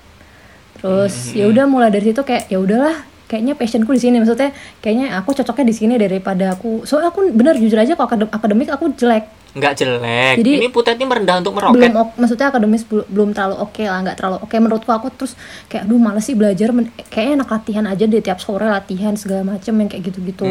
Terus 0.78 1.14
Hmm. 1.28 1.37
ya 1.37 1.44
udah 1.49 1.64
mulai 1.64 1.88
dari 1.88 2.06
situ 2.06 2.20
kayak 2.20 2.47
ya 2.47 2.56
udahlah 2.56 2.94
kayaknya 3.25 3.52
passionku 3.52 3.90
di 3.90 4.00
sini 4.00 4.16
maksudnya 4.16 4.50
kayaknya 4.78 5.12
aku 5.14 5.35
cocoknya 5.35 5.66
di 5.66 5.75
sini 5.75 5.94
daripada 5.94 6.50
aku 6.50 6.82
soalnya 6.82 7.08
aku 7.08 7.28
bener 7.28 7.54
jujur 7.54 7.76
aja 7.76 7.92
kalau 7.92 8.08
akadem- 8.08 8.30
akademik 8.30 8.68
aku 8.68 8.88
jelek 8.94 9.28
Enggak 9.50 9.75
jelek. 9.76 10.38
Jadi- 10.38 10.61
ini 10.61 10.68
Putet 10.68 10.94
ini 10.94 11.04
merendah 11.04 11.37
untuk 11.37 11.52
meroket. 11.52 11.76
belum 11.82 11.92
ok- 11.94 12.16
maksudnya 12.16 12.47
akademis 12.47 12.85
belu- 12.85 13.04
belum 13.06 13.32
terlalu 13.32 13.56
oke 13.58 13.80
lah 13.82 13.99
nggak 13.99 14.16
terlalu 14.16 14.37
oke 14.38 14.54
menurutku 14.54 14.90
aku 14.90 15.08
terus 15.11 15.32
kayak 15.66 15.85
aduh 15.85 15.99
males 15.99 16.20
sih 16.23 16.32
belajar 16.32 16.68
men- 16.70 16.88
kayaknya 17.06 17.35
enak 17.38 17.49
latihan 17.50 17.85
aja 17.85 18.04
deh 18.06 18.23
tiap 18.23 18.38
sore 18.38 18.64
latihan 18.66 19.12
segala 19.12 19.42
macem 19.47 19.73
yang 19.75 19.88
kayak 19.88 20.04
gitu-gitu 20.06 20.44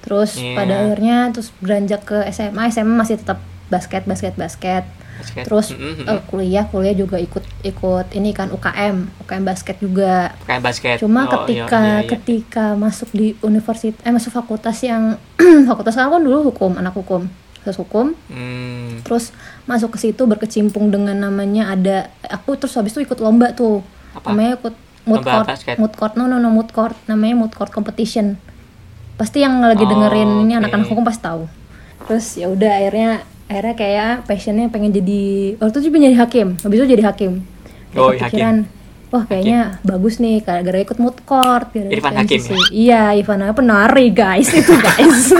terus 0.00 0.36
Iya. 0.36 0.52
pada 0.54 0.74
akhirnya 0.78 1.16
terus 1.30 1.48
beranjak 1.58 2.00
ke 2.02 2.16
SMA 2.26 2.62
SMA 2.70 2.94
masih 2.94 3.16
tetap 3.16 3.40
basket 3.66 4.04
basket 4.04 4.34
basket 4.34 4.84
Basket. 5.20 5.44
terus 5.44 5.66
Mm-mm. 5.70 6.04
eh, 6.04 6.20
kuliah 6.24 6.64
kuliah 6.64 6.92
juga 6.92 7.16
ikut 7.16 7.44
ikut 7.62 8.06
ini 8.12 8.30
kan 8.30 8.48
UKM 8.48 8.96
UKM 9.20 9.42
basket 9.42 9.76
juga 9.78 10.32
Kayak 10.42 10.62
basket. 10.62 10.96
cuma 10.98 11.20
Oh, 11.22 11.32
ketika 11.38 11.76
iya, 11.76 11.86
iya, 11.86 11.98
iya. 11.98 12.08
ketika 12.08 12.64
masuk 12.74 13.08
di 13.10 13.36
universitas 13.40 14.00
eh 14.00 14.10
masuk 14.10 14.32
fakultas 14.32 14.76
yang 14.80 15.16
fakultas 15.68 15.94
aku 15.94 16.10
kan 16.10 16.22
dulu 16.22 16.38
hukum 16.48 16.74
anak 16.74 16.92
hukum 16.92 17.28
fakultas 17.54 17.78
hukum 17.78 18.06
Hmm. 18.26 19.00
terus 19.00 19.30
masuk 19.64 19.94
ke 19.94 19.98
situ 20.00 20.22
berkecimpung 20.22 20.88
dengan 20.88 21.14
namanya 21.14 21.70
ada 21.70 21.96
aku 22.24 22.56
terus 22.56 22.72
habis 22.74 22.90
itu 22.90 23.04
ikut 23.04 23.18
lomba 23.18 23.52
tuh 23.52 23.84
Apa? 24.12 24.32
namanya 24.32 24.56
ikut 24.56 24.74
mood 25.02 25.20
Lomba 25.20 25.32
court 25.34 25.48
basket? 25.48 25.76
mood 25.76 25.92
court 25.92 26.14
no 26.14 26.24
no 26.24 26.36
no 26.36 26.48
mood 26.48 26.68
court 26.68 26.96
namanya 27.04 27.36
mood 27.38 27.52
court 27.52 27.68
competition 27.68 28.40
pasti 29.14 29.40
yang 29.40 29.60
lagi 29.60 29.82
Oh, 29.82 29.88
dengerin 29.88 30.30
ini 30.40 30.52
oke. 30.54 30.60
anak-anak 30.62 30.86
hukum 30.86 31.04
pasti 31.04 31.20
tahu 31.20 31.44
terus 32.02 32.26
ya 32.34 32.48
udah 32.48 32.72
akhirnya 32.74 33.10
akhirnya 33.50 33.74
kayak 33.74 34.10
passionnya 34.24 34.66
pengen 34.68 34.94
jadi 34.94 35.22
waktu 35.58 35.76
itu 35.76 35.90
pengen 35.90 36.06
jadi 36.08 36.18
hakim. 36.20 36.48
Habis 36.56 36.76
itu 36.76 36.86
jadi 36.88 37.04
hakim. 37.04 37.32
Kayak 37.90 37.98
Oh, 37.98 38.10
kepikiran 38.14 38.56
wah 39.10 39.26
kayaknya 39.26 39.60
bagus 39.82 40.16
nih 40.16 40.38
gara-gara 40.38 40.78
ikut 40.78 40.94
mood 40.96 41.18
court 41.24 41.66
gara-gara 41.68 41.90
Irfan 41.90 42.14
ikut 42.14 42.22
Hakim 42.22 42.38
MCC. 42.38 42.50
iya 42.70 43.10
Irfan 43.12 43.42
Hakim 43.42 43.56
penari 43.56 44.06
guys 44.08 44.46
itu 44.48 44.70
guys. 44.72 45.34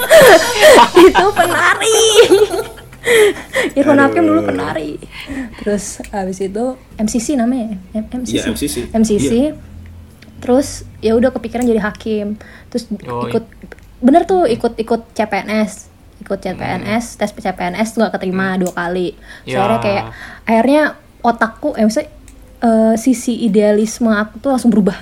Itu 1.04 1.26
penari. 1.30 2.00
Irfan 3.76 4.00
Hakim 4.00 4.24
dulu 4.24 4.40
penari. 4.42 4.96
Terus 5.60 5.84
habis 6.08 6.40
itu 6.40 6.64
MCC 6.96 7.36
namanya 7.36 7.76
ya? 7.92 8.00
M- 8.00 8.08
MCC 8.16 8.32
Iya, 8.34 8.42
MCC. 8.48 8.76
MCC 8.90 9.30
Iya. 9.30 9.52
terus 10.40 10.68
ya 10.98 11.12
udah 11.12 11.28
kepikiran 11.30 11.64
jadi 11.64 11.80
hakim. 11.82 12.40
Terus 12.68 12.88
Oh, 13.04 13.28
ikut 13.28 13.44
bener 14.00 14.24
tuh 14.24 14.44
ikut 14.44 14.76
ikut 14.76 15.12
CPNS 15.12 15.92
ikut 16.22 16.38
CPNS 16.38 17.18
tes 17.18 17.30
CPNS 17.30 17.88
tuh 17.94 18.06
gak 18.06 18.18
keterima 18.18 18.54
dua 18.60 18.72
kali. 18.72 19.16
Ya. 19.48 19.62
akhirnya 19.64 19.80
kayak 19.82 20.04
akhirnya 20.46 20.82
otakku 21.24 21.74
eh 21.74 21.82
maksudnya 21.82 22.10
eh, 22.62 22.94
sisi 23.00 23.42
idealisme 23.42 24.12
aku 24.12 24.38
tuh 24.38 24.50
langsung 24.54 24.70
berubah. 24.70 24.98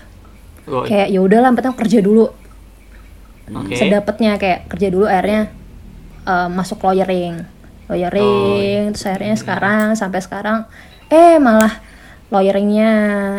Oh, 0.71 0.87
kayak 0.87 1.11
ya 1.11 1.19
udahlah 1.19 1.51
yang 1.51 1.59
penting 1.59 1.77
kerja 1.77 1.99
dulu. 2.01 2.27
Oke. 3.53 3.75
sedapatnya 3.75 4.39
kayak 4.39 4.71
kerja 4.71 4.89
dulu 4.89 5.05
akhirnya 5.05 5.53
eh, 6.25 6.49
masuk 6.49 6.81
lawyering. 6.81 7.45
Lawyering 7.91 8.97
terus 8.97 9.05
akhirnya 9.05 9.37
sekarang 9.37 9.87
sampai 9.99 10.21
sekarang 10.25 10.59
eh 11.13 11.37
malah 11.37 11.83
lawyeringnya 12.33 12.91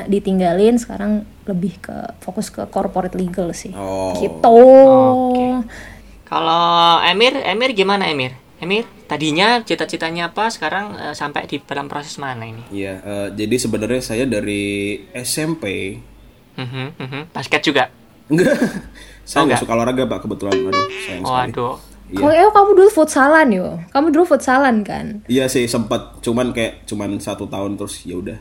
ditinggalin 0.06 0.78
sekarang 0.78 1.26
lebih 1.50 1.82
ke 1.82 1.98
fokus 2.22 2.54
ke 2.54 2.62
corporate 2.70 3.18
legal 3.18 3.50
sih. 3.52 3.74
Oh. 3.74 4.14
gitu. 4.22 4.62
Oke. 5.34 5.66
Kalau 6.34 6.66
Emir, 7.04 7.38
Emir 7.38 7.72
gimana 7.72 8.10
Emir? 8.10 8.34
Emir, 8.58 8.90
tadinya 9.06 9.62
cita-citanya 9.62 10.28
apa? 10.28 10.50
Sekarang 10.50 10.98
eh, 10.98 11.14
sampai 11.14 11.46
di 11.46 11.62
dalam 11.62 11.86
proses 11.86 12.18
mana 12.18 12.42
ini? 12.42 12.66
Iya, 12.74 12.94
eh, 12.98 13.28
jadi 13.38 13.56
sebenarnya 13.56 14.02
saya 14.02 14.26
dari 14.26 14.64
SMP 15.14 15.94
Mhm, 16.54 16.88
mhm. 16.96 17.22
Basket 17.30 17.62
juga. 17.62 17.94
enggak 18.26 18.50
saya 19.22 19.44
Oh, 19.44 19.46
nggak 19.46 19.46
enggak. 19.46 19.60
suka 19.60 19.74
olahraga 19.74 20.04
pak 20.08 20.20
kebetulan 20.22 20.56
aduh 20.64 20.86
sayang 20.98 21.22
sekali 21.22 21.52
Waduh. 21.52 21.76
Iya. 22.08 22.18
Kamu, 22.20 22.30
eh, 22.32 22.52
kamu 22.52 22.70
dulu 22.74 22.90
futsalan 22.94 23.48
yo 23.52 23.68
kamu 23.90 24.08
dulu 24.10 24.26
futsalan 24.28 24.76
kan 24.82 25.06
iya 25.28 25.46
sih 25.46 25.66
sempat 25.66 26.02
cuman 26.20 26.50
kayak 26.50 26.86
cuman 26.86 27.18
satu 27.18 27.46
tahun 27.46 27.76
terus 27.76 28.02
ya 28.02 28.16
udah 28.16 28.40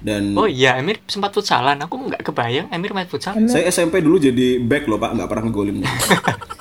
dan 0.00 0.32
Oh 0.32 0.48
iya, 0.48 0.80
Emir 0.80 0.96
sempat 1.04 1.28
futsalan. 1.30 1.76
Aku 1.78 2.00
nggak 2.00 2.24
kebayang 2.24 2.72
Emir 2.72 2.90
main 2.90 3.04
futsal. 3.04 3.36
saya 3.44 3.68
SMP 3.68 4.00
dulu 4.00 4.16
jadi 4.18 4.56
back 4.58 4.88
loh 4.88 4.96
pak 4.96 5.12
nggak 5.12 5.28
pernah 5.28 5.44
ngegolin 5.44 5.76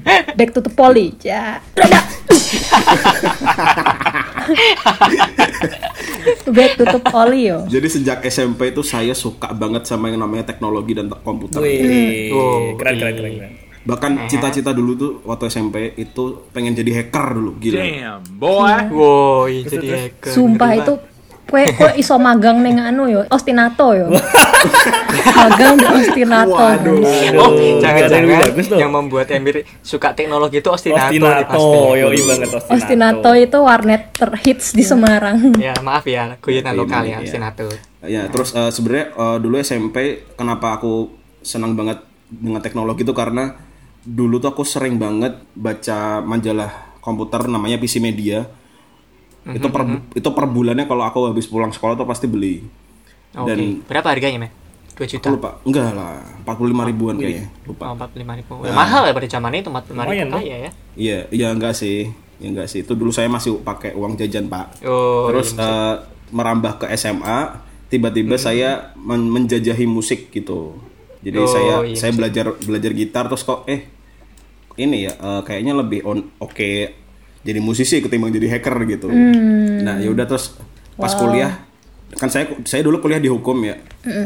back 0.38 0.50
to 0.52 0.60
the 0.60 0.72
poly 0.72 1.12
ya 1.20 1.60
back 6.52 6.72
to 6.78 6.84
the 6.84 7.00
poly 7.00 7.48
yo. 7.50 7.64
Jadi 7.66 7.88
sejak 7.88 8.18
SMP 8.26 8.74
itu 8.74 8.82
saya 8.82 9.14
suka 9.14 9.50
banget 9.54 9.86
sama 9.86 10.10
yang 10.10 10.22
namanya 10.22 10.52
teknologi 10.52 10.92
dan 10.94 11.10
komputer. 11.22 11.62
Wih, 11.62 12.30
Oh, 12.32 12.74
keren, 12.76 12.94
keren, 12.98 13.12
iya. 13.12 13.18
keren, 13.18 13.32
keren. 13.38 13.52
bahkan 13.82 14.30
cita-cita 14.30 14.70
dulu 14.70 14.94
tuh 14.94 15.12
waktu 15.26 15.50
SMP 15.50 15.90
itu 15.98 16.46
pengen 16.54 16.70
jadi 16.70 17.02
hacker 17.02 17.34
dulu 17.34 17.58
gila. 17.58 17.82
Wow, 18.38 19.50
jadi 19.50 19.88
hacker. 20.06 20.30
Sumpah 20.30 20.70
itu 20.78 20.92
kue 21.44 21.68
kue 21.74 21.90
iso 21.96 22.16
magang 22.16 22.60
neng 22.60 22.78
anu 22.78 23.06
yo 23.06 23.20
ostinato 23.28 23.92
yo 23.92 24.08
magang 25.38 25.76
di 25.76 25.86
ostinato 25.86 26.54
Waduh. 26.54 27.02
Oh, 27.36 27.50
bagus 27.82 28.66
tuh. 28.66 28.78
yang 28.78 28.90
membuat 28.90 29.28
Emir 29.28 29.62
suka 29.80 30.12
teknologi 30.12 30.58
itu 30.58 30.70
ostinato, 30.70 31.12
Ostinato, 31.12 31.44
pasti. 31.44 32.00
yoi 32.00 32.20
banget 32.24 32.48
Ostinato. 32.48 32.74
ostinato 32.74 33.30
itu 33.34 33.58
warnet 33.58 34.02
terhits 34.14 34.72
di 34.72 34.82
Semarang 34.82 35.52
Ya, 35.58 35.74
maaf 35.78 36.04
ya, 36.04 36.36
guyonan 36.38 36.74
lokal 36.74 37.02
ya, 37.04 37.18
iya. 37.18 37.18
ostinato. 37.20 37.68
Ya, 38.02 38.22
terus 38.26 38.50
eh, 38.52 38.70
sebenarnya 38.70 39.06
eh, 39.12 39.36
dulu 39.38 39.54
SMP 39.58 39.96
kenapa 40.34 40.78
aku 40.78 41.12
senang 41.42 41.74
banget 41.74 42.00
dengan 42.28 42.58
teknologi 42.58 43.02
itu 43.02 43.12
karena 43.12 43.54
dulu 44.02 44.38
tuh 44.38 44.50
aku 44.50 44.62
sering 44.64 44.96
banget 44.96 45.38
baca 45.52 46.18
majalah 46.18 46.70
komputer 46.98 47.46
namanya 47.46 47.76
PC 47.76 47.98
Media. 47.98 48.46
Itu 49.42 49.68
per 49.68 49.82
itu 50.14 50.28
per 50.30 50.46
bulannya 50.46 50.86
kalau 50.86 51.02
aku 51.02 51.26
habis 51.26 51.50
pulang 51.50 51.74
sekolah 51.74 51.98
tuh 51.98 52.06
pasti 52.06 52.30
beli. 52.30 52.62
Oke. 53.34 53.48
Dan 53.48 53.58
Berapa 53.88 54.14
harganya, 54.14 54.38
Men? 54.38 54.52
2 54.92 55.08
juta. 55.08 55.24
aku 55.24 55.40
lupa, 55.40 55.50
enggak 55.64 55.88
lah, 55.96 56.20
45 56.44 56.84
ribuan 56.84 57.16
kayaknya, 57.16 57.48
lupa. 57.64 57.90
Oh, 57.90 57.96
45 57.96 58.38
ribu. 58.38 58.52
Mahal 58.60 59.08
ya 59.08 59.12
pada 59.16 59.24
zaman 59.26 59.50
itu 59.56 59.70
45 59.72 59.88
ribu 59.88 59.98
Lumayan, 60.04 60.28
kaya 60.28 60.56
ya. 60.68 60.70
Iya, 60.94 61.18
iya 61.32 61.46
enggak 61.48 61.72
sih. 61.72 62.12
Ya 62.36 62.46
enggak 62.52 62.68
sih. 62.68 62.84
Itu 62.84 62.92
dulu 62.92 63.08
saya 63.08 63.26
masih 63.26 63.56
pakai 63.64 63.96
uang 63.96 64.20
jajan, 64.20 64.52
Pak. 64.52 64.84
Oh, 64.84 65.32
Terus 65.32 65.56
eh, 65.56 65.94
merambah 66.28 66.84
ke 66.84 66.86
SMA, 66.92 67.38
tiba-tiba 67.88 68.36
saya 68.36 68.92
men- 69.00 69.32
menjajahi 69.32 69.88
musik 69.88 70.28
gitu. 70.28 70.76
Jadi 71.24 71.38
Oh, 71.40 71.48
saya 71.48 71.74
iya, 71.88 71.96
saya 71.96 72.12
belajar 72.12 72.52
belajar 72.60 72.92
gitar 72.92 73.24
terus 73.30 73.42
kok 73.42 73.64
eh 73.64 73.88
ini 74.76 75.06
ya 75.06 75.12
eh, 75.14 75.40
kayaknya 75.40 75.72
lebih 75.72 76.02
on 76.02 76.18
oke 76.36 76.70
jadi 77.42 77.58
musisi 77.58 77.98
ketimbang 78.02 78.30
jadi 78.30 78.58
hacker 78.58 78.76
gitu. 78.86 79.10
Nah, 79.82 79.98
ya 79.98 80.08
udah 80.10 80.26
terus 80.26 80.54
pas 80.94 81.12
kuliah 81.14 81.66
kan 82.12 82.28
saya 82.28 82.44
saya 82.68 82.84
dulu 82.84 83.00
kuliah 83.00 83.16
di 83.16 83.32
hukum 83.32 83.56
ya. 83.64 83.76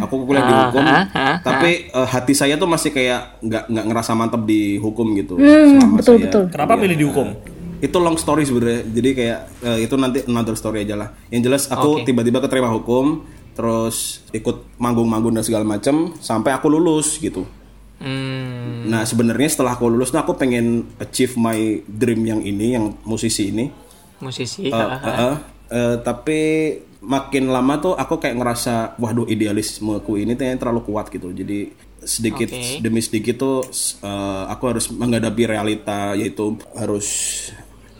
Aku 0.02 0.26
kuliah 0.26 0.42
di 0.42 0.52
Ah, 0.52 0.62
hukum, 0.68 0.82
ah, 0.82 1.04
ah, 1.14 1.37
tapi 1.38 1.87
eh, 1.87 2.08
hati 2.11 2.35
saya 2.35 2.58
tuh 2.58 2.66
masih 2.66 2.90
kayak 2.90 3.38
nggak 3.46 3.70
nggak 3.70 3.85
ngerasa 3.87 4.12
mantep 4.18 4.42
di 4.42 4.75
hukum 4.82 5.14
gitu. 5.14 5.38
selama 5.38 6.02
betul, 6.02 6.18
saya 6.18 6.26
betul. 6.26 6.44
Kenapa 6.50 6.75
milih 6.75 6.99
dihukum? 6.99 7.28
itu 7.76 7.96
long 8.00 8.16
story 8.16 8.49
sebenarnya 8.49 8.88
jadi 8.88 9.11
kayak 9.12 9.38
eh, 9.61 9.78
itu 9.85 9.94
nanti 10.00 10.25
another 10.25 10.56
story 10.56 10.88
aja 10.88 10.96
lah 10.96 11.08
yang 11.28 11.44
jelas 11.44 11.68
aku 11.68 12.00
Oke. 12.00 12.08
tiba-tiba 12.08 12.40
keterima 12.40 12.73
hukum 12.73 13.20
terus 13.52 14.25
ikut 14.32 14.76
manggung-manggung 14.80 15.32
dan 15.32 15.44
segala 15.44 15.64
macam 15.64 16.12
sampai 16.20 16.56
aku 16.56 16.73
lulus 16.73 17.20
gitu 17.20 17.44
Hmm, 17.97 18.87
nah 18.87 19.03
sebenarnya 19.03 19.49
setelah 19.49 19.73
aku 19.73 19.88
lulus 19.88 20.12
nah 20.12 20.21
aku 20.21 20.37
pengen 20.37 20.85
achieve 20.97 21.33
my 21.35 21.57
dream 21.88 22.23
yang 22.23 22.41
ini 22.41 22.76
yang 22.76 22.93
musisi 23.03 23.49
ini 23.49 23.73
musisi. 24.19 24.69
Ah. 24.69 25.00
eh, 25.00 25.09
eh, 25.09 25.37
eh, 25.71 25.95
tapi 26.00 26.41
makin 27.00 27.49
lama 27.49 27.75
tuh 27.79 27.93
aku 27.93 28.19
kayak 28.19 28.37
ngerasa 28.37 28.75
waduh 28.97 29.25
idealismeku 29.25 30.17
ini 30.17 30.35
ternyata 30.35 30.69
terlalu 30.69 30.85
kuat 30.85 31.09
gitu 31.09 31.33
jadi 31.33 31.73
sedikit 31.99 32.53
Oke. 32.53 32.79
demi 32.79 33.00
sedikit 33.00 33.35
tuh 33.37 33.65
eh, 34.03 34.45
aku 34.47 34.65
harus 34.69 34.93
menghadapi 34.93 35.43
realita 35.49 36.12
yaitu 36.12 36.53
harus 36.73 37.07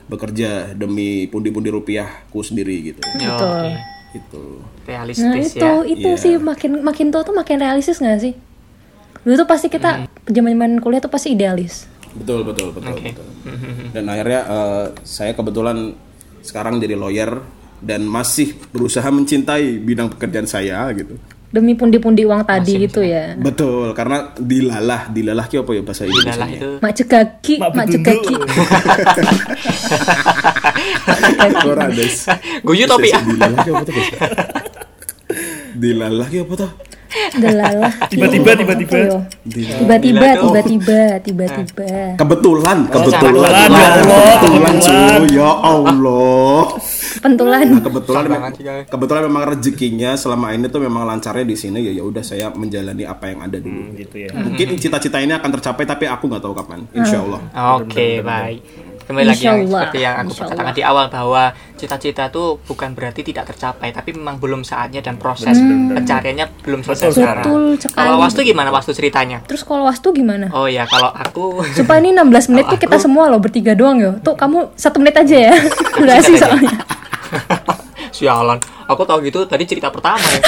bekerja 0.07 0.71
demi 0.73 1.26
pundi-pundi 1.26 1.67
rupiahku 1.67 2.38
sendiri 2.38 2.93
gitu 2.93 3.00
Yo, 3.17 3.33
Betul. 3.33 3.65
gitu 4.12 4.45
Realistis 4.87 5.25
nah 5.25 5.35
itu 5.35 5.67
ya. 5.83 5.83
itu 5.88 6.11
Iya. 6.12 6.21
sih 6.21 6.33
makin 6.38 6.85
makin 6.85 7.11
tua 7.11 7.25
tuh 7.25 7.35
makin 7.35 7.59
realistis 7.59 7.99
nggak 7.99 8.21
sih 8.23 8.35
dulu 9.26 9.42
tuh 9.42 9.49
pasti 9.50 9.66
kita 9.66 10.06
zaman 10.30 10.54
zaman 10.54 10.73
kuliah 10.78 11.02
tuh 11.02 11.11
pasti 11.11 11.35
idealis 11.35 11.90
betul 12.14 12.47
betul 12.47 12.71
betul, 12.71 12.95
Oke. 12.95 13.11
betul. 13.11 13.26
dan 13.99 14.06
akhirnya 14.06 14.40
eh, 14.47 14.85
saya 15.02 15.35
kebetulan 15.35 15.99
sekarang 16.47 16.78
jadi 16.78 16.95
lawyer 16.95 17.42
dan 17.83 18.06
masih 18.06 18.54
berusaha 18.71 19.11
mencintai 19.11 19.83
bidang 19.83 20.14
pekerjaan 20.14 20.47
saya 20.47 20.87
gitu 20.95 21.18
demi 21.50 21.75
pundi-pundi 21.75 22.23
uang 22.26 22.42
tadi 22.42 22.87
gitu 22.87 23.02
ya 23.02 23.35
Betul, 23.38 23.95
karena 23.95 24.35
dilalah, 24.35 25.09
dilalah 25.11 25.47
ki 25.47 25.62
apa 25.62 25.71
ya 25.78 25.83
bahasa 25.87 26.02
Indonesia? 26.04 26.35
Dilalah 26.35 26.50
itu 26.52 26.71
mak 26.83 26.92
cegaki 26.99 27.54
Mak 27.62 27.87
cegaki 27.87 28.35
Ora, 31.71 31.87
Des. 31.88 32.26
Guyu 32.66 32.85
tapi 32.85 33.09
ah. 33.14 33.23
Dilalah 33.23 33.59
ki 33.62 33.71
apa 33.73 33.85
tuh? 33.87 33.95
Dilalah 35.78 36.26
ki 36.28 36.38
apa 36.42 36.54
tuh? 36.59 36.71
Delalah 37.37 37.92
Tiba-tiba, 38.08 38.50
tiba-tiba. 38.56 38.99
Tiba-tiba 39.46 40.28
tuh. 40.37 40.50
tiba-tiba 40.52 41.00
tiba-tiba 41.20 41.85
Kebetulan, 42.16 42.78
kebetulan. 42.88 43.32
kebetulan, 43.32 43.68
ya 43.73 43.87
Allah, 43.88 44.32
Kebetulan, 44.40 44.75
cuy. 44.80 45.25
Ya 45.37 45.50
Allah. 45.52 46.61
pentulan 47.16 47.64
Nah, 47.66 47.80
kebetulan 47.80 48.25
kebetulan 48.87 49.23
memang 49.25 49.44
rezekinya 49.49 50.11
selama 50.14 50.52
ini 50.52 50.68
tuh 50.68 50.85
memang 50.85 51.08
lancarnya 51.08 51.49
di 51.49 51.56
sini 51.56 51.80
ya 51.80 51.92
ya 51.96 52.04
udah 52.04 52.20
saya 52.20 52.52
menjalani 52.52 53.08
apa 53.08 53.32
yang 53.32 53.40
ada 53.40 53.56
dulu. 53.56 53.96
Gitu 53.96 54.28
ya. 54.28 54.30
Mungkin 54.37 54.76
cita-cita 54.76 55.18
ini 55.18 55.32
akan 55.32 55.50
tercapai 55.56 55.88
tapi 55.88 56.04
aku 56.04 56.28
nggak 56.28 56.42
tahu 56.44 56.54
kapan. 56.54 56.85
Insya 56.92 57.25
Allah. 57.25 57.40
Oke, 57.80 58.20
baik. 58.20 58.61
Kembali 59.07 59.23
lagi 59.23 59.47
yang 59.47 59.63
Insyaallah, 59.63 59.83
seperti 59.87 59.99
yang 60.03 60.15
aku 60.19 60.33
katakan 60.35 60.75
di 60.75 60.83
awal 60.83 61.07
bahwa 61.07 61.43
cita-cita 61.79 62.27
itu 62.27 62.59
bukan 62.67 62.91
berarti 62.91 63.23
tidak 63.23 63.55
tercapai 63.55 63.95
tapi 63.95 64.11
memang 64.11 64.43
belum 64.43 64.67
saatnya 64.67 64.99
dan 64.99 65.15
proses 65.15 65.55
pencariannya 65.55 66.47
belum 66.67 66.83
selesai 66.83 67.15
sekarang 67.15 67.47
Betul 67.47 67.63
kalau 67.95 68.19
wastu 68.19 68.43
gimana 68.43 68.75
wastu 68.75 68.91
ceritanya 68.91 69.47
Terus 69.47 69.63
kalau 69.63 69.87
wastu 69.87 70.11
gimana? 70.11 70.51
oh 70.51 70.67
ya 70.67 70.91
kalau 70.91 71.15
aku 71.15 71.63
Supaya 71.71 72.03
ini 72.03 72.11
16 72.19 72.51
menit 72.51 72.67
tuh 72.67 72.79
kita 72.83 72.99
semua 72.99 73.31
loh 73.31 73.39
bertiga 73.39 73.79
doang 73.79 74.03
yo. 74.03 74.13
Tuh 74.27 74.35
kamu 74.35 74.75
satu 74.75 74.99
menit 74.99 75.15
aja 75.15 75.37
ya. 75.51 75.55
Durasi 76.03 76.35
aja. 76.35 76.51
soalnya. 76.51 76.75
sialan 78.17 78.57
aku 78.89 79.03
tahu 79.05 79.21
gitu 79.29 79.45
tadi 79.45 79.69
cerita 79.69 79.93
pertama 79.93 80.23
ya 80.25 80.41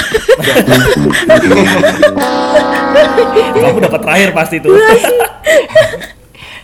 Kamu 3.53 3.77
dapat 3.83 3.99
terakhir 4.01 4.29
pasti 4.33 4.57
tuh. 4.57 4.73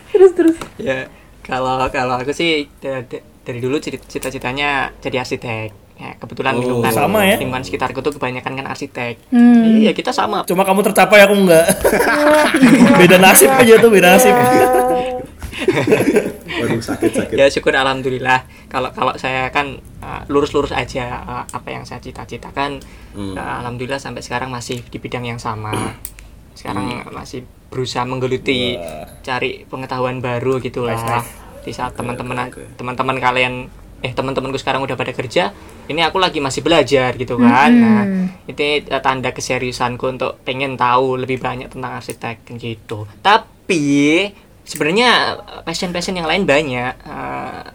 Terus 0.10 0.32
terus. 0.34 0.56
ya 0.82 1.06
kalau 1.46 1.78
kalau 1.88 2.18
aku 2.18 2.32
sih 2.32 2.52
da- 2.76 3.02
da- 3.02 3.22
dari 3.40 3.60
dulu 3.60 3.78
cita- 3.78 4.02
cita-citanya 4.02 4.70
jadi 4.98 5.22
arsitek 5.22 5.70
ya 5.96 6.12
kebetulan 6.18 6.54
Oh, 6.54 6.60
lingkungan 6.60 6.92
sama 6.92 7.24
ya. 7.24 7.38
lingkungan 7.38 7.62
sekitarku 7.62 8.02
tuh 8.02 8.12
kebanyakan 8.12 8.52
kan 8.54 8.66
arsitek 8.66 9.16
Hmm. 9.30 9.80
iya 9.80 9.92
kita 9.92 10.10
sama 10.10 10.44
Cuma 10.44 10.62
kamu 10.62 10.84
tercapai 10.84 11.22
aku 11.22 11.38
enggak. 11.38 11.66
beda 12.98 13.16
nasib 13.18 13.48
aja 13.48 13.78
tuh, 13.78 13.88
beda 13.90 14.08
nasib. 14.12 14.34
Waduh 16.56 16.82
sakit 16.82 17.12
sakit. 17.14 17.36
ya 17.36 17.48
syukur 17.48 17.74
alhamdulillah 17.74 18.44
kalau 18.66 18.92
kalau 18.92 19.16
saya 19.16 19.48
kan 19.50 19.76
uh, 20.00 20.24
lurus-lurus 20.28 20.72
aja 20.72 21.22
uh, 21.22 21.44
apa 21.48 21.70
yang 21.70 21.84
saya 21.84 22.00
cita-citakan 22.00 22.80
Hmm. 23.12 23.32
uh, 23.34 23.60
alhamdulillah 23.62 23.96
sampai 23.98 24.20
sekarang 24.20 24.50
masih 24.50 24.84
di 24.84 24.98
bidang 24.98 25.24
yang 25.24 25.38
sama 25.38 25.96
sekarang 26.52 26.84
masih 27.10 27.44
berusaha 27.76 28.08
menggeluti 28.08 28.80
Wah. 28.80 29.04
cari 29.20 29.68
pengetahuan 29.68 30.24
baru 30.24 30.64
gitu 30.64 30.88
lah. 30.88 30.96
Nice, 30.96 31.28
nice. 31.28 31.32
di 31.66 31.74
saat 31.74 31.98
teman-teman 31.98 32.48
teman-teman 32.78 33.18
kalian 33.20 33.68
eh 34.06 34.14
teman-temanku 34.14 34.62
sekarang 34.62 34.86
udah 34.86 34.94
pada 34.94 35.18
kerja 35.18 35.50
ini 35.90 36.06
aku 36.06 36.22
lagi 36.22 36.38
masih 36.38 36.62
belajar 36.62 37.18
gitu 37.18 37.42
kan. 37.42 37.72
Nah 37.74 38.04
itu 38.46 38.86
uh, 38.86 39.02
tanda 39.02 39.34
keseriusanku 39.34 40.06
untuk 40.06 40.38
pengen 40.46 40.78
tahu 40.78 41.18
lebih 41.18 41.42
banyak 41.42 41.74
tentang 41.74 41.98
arsitek 41.98 42.46
gitu. 42.62 43.10
Tapi 43.26 44.30
sebenarnya 44.62 45.42
passion 45.66 45.90
passion 45.90 46.14
yang 46.14 46.30
lain 46.30 46.46
banyak. 46.46 46.94
Uh, 47.02 47.66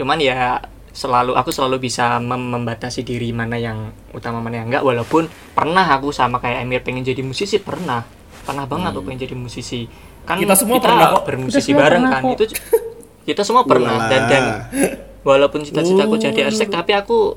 cuman 0.00 0.16
ya 0.20 0.64
selalu 0.96 1.36
aku 1.36 1.52
selalu 1.52 1.92
bisa 1.92 2.16
mem- 2.24 2.56
membatasi 2.56 3.04
diri 3.04 3.28
mana 3.36 3.60
yang 3.60 3.92
utama 4.16 4.40
mana 4.40 4.64
yang 4.64 4.72
enggak. 4.72 4.84
Walaupun 4.84 5.28
pernah 5.52 5.84
aku 5.84 6.08
sama 6.08 6.40
kayak 6.40 6.64
Emir 6.64 6.80
pengen 6.80 7.04
jadi 7.04 7.20
musisi 7.20 7.60
pernah 7.60 8.00
pernah 8.46 8.64
banget 8.64 8.94
aku 8.94 9.02
pengen 9.02 9.20
jadi 9.20 9.34
musisi 9.34 9.90
kan 10.22 10.38
Kita 10.38 10.54
semua 10.54 10.78
pernah 10.78 11.06
kok. 11.12 11.22
bermusisi 11.26 11.58
Kita 11.60 11.66
semua 11.68 11.82
bareng 11.82 12.00
pernah 12.00 12.12
kan 12.12 12.22
kok. 12.22 12.32
itu 12.32 12.44
kita 13.26 13.42
semua 13.42 13.62
pernah 13.66 13.94
dan 14.06 14.22
dan 14.30 14.44
walaupun 15.20 15.60
cita-citaku 15.60 16.14
jadi 16.16 16.46
arsitek 16.46 16.70
tapi 16.70 16.94
aku 16.94 17.34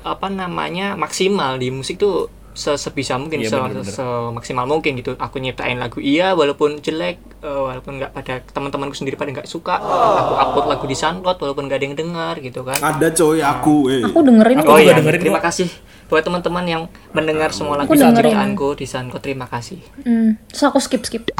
apa 0.00 0.26
namanya 0.26 0.94
maksimal 0.94 1.54
di 1.54 1.68
musik 1.68 1.96
tuh 1.96 2.32
sebisa 2.56 3.14
mungkin 3.14 3.38
Iya, 3.38 3.48
se- 3.48 3.60
bener-bener. 3.60 3.92
semaksimal 3.92 4.64
mungkin 4.64 4.96
gitu 4.96 5.12
aku 5.14 5.36
nyiptain 5.36 5.76
lagu 5.76 5.98
iya 5.98 6.32
walaupun 6.32 6.80
jelek 6.80 7.20
eh, 7.38 7.60
walaupun 7.62 7.96
nggak 7.96 8.10
pada 8.10 8.40
teman-temanku 8.42 8.92
sendiri 8.92 9.14
pada 9.14 9.28
nggak 9.30 9.44
suka 9.44 9.76
aku 9.76 10.32
upload 10.34 10.66
lagu 10.70 10.84
di 10.84 10.94
SoundCloud 10.94 11.36
walaupun 11.38 11.64
nggak 11.64 11.76
ada 11.76 11.84
yang 11.84 11.94
dengar 11.94 12.34
gitu 12.38 12.60
kan 12.62 12.80
Ada 12.80 13.12
coy 13.12 13.38
aku 13.38 13.76
eh. 13.90 14.02
Aku 14.02 14.20
dengerin 14.20 14.56
Aku 14.58 14.68
oh 14.68 14.74
juga 14.74 14.82
iya 14.82 14.92
dengerin 14.94 15.20
terima 15.20 15.38
kok. 15.38 15.52
kasih 15.52 15.68
buat 16.06 16.22
teman-teman 16.22 16.64
yang 16.64 16.82
mendengar 17.10 17.50
semua 17.50 17.76
lagu 17.76 17.90
Aku 17.90 17.98
ciptaanku 17.98 18.68
di 18.74 18.86
SoundCloud 18.86 19.20
terima 19.20 19.44
kasih 19.44 19.78
Hmm, 20.00 20.40
terus 20.46 20.62
aku 20.64 20.78
skip 20.78 21.02
skip. 21.02 21.28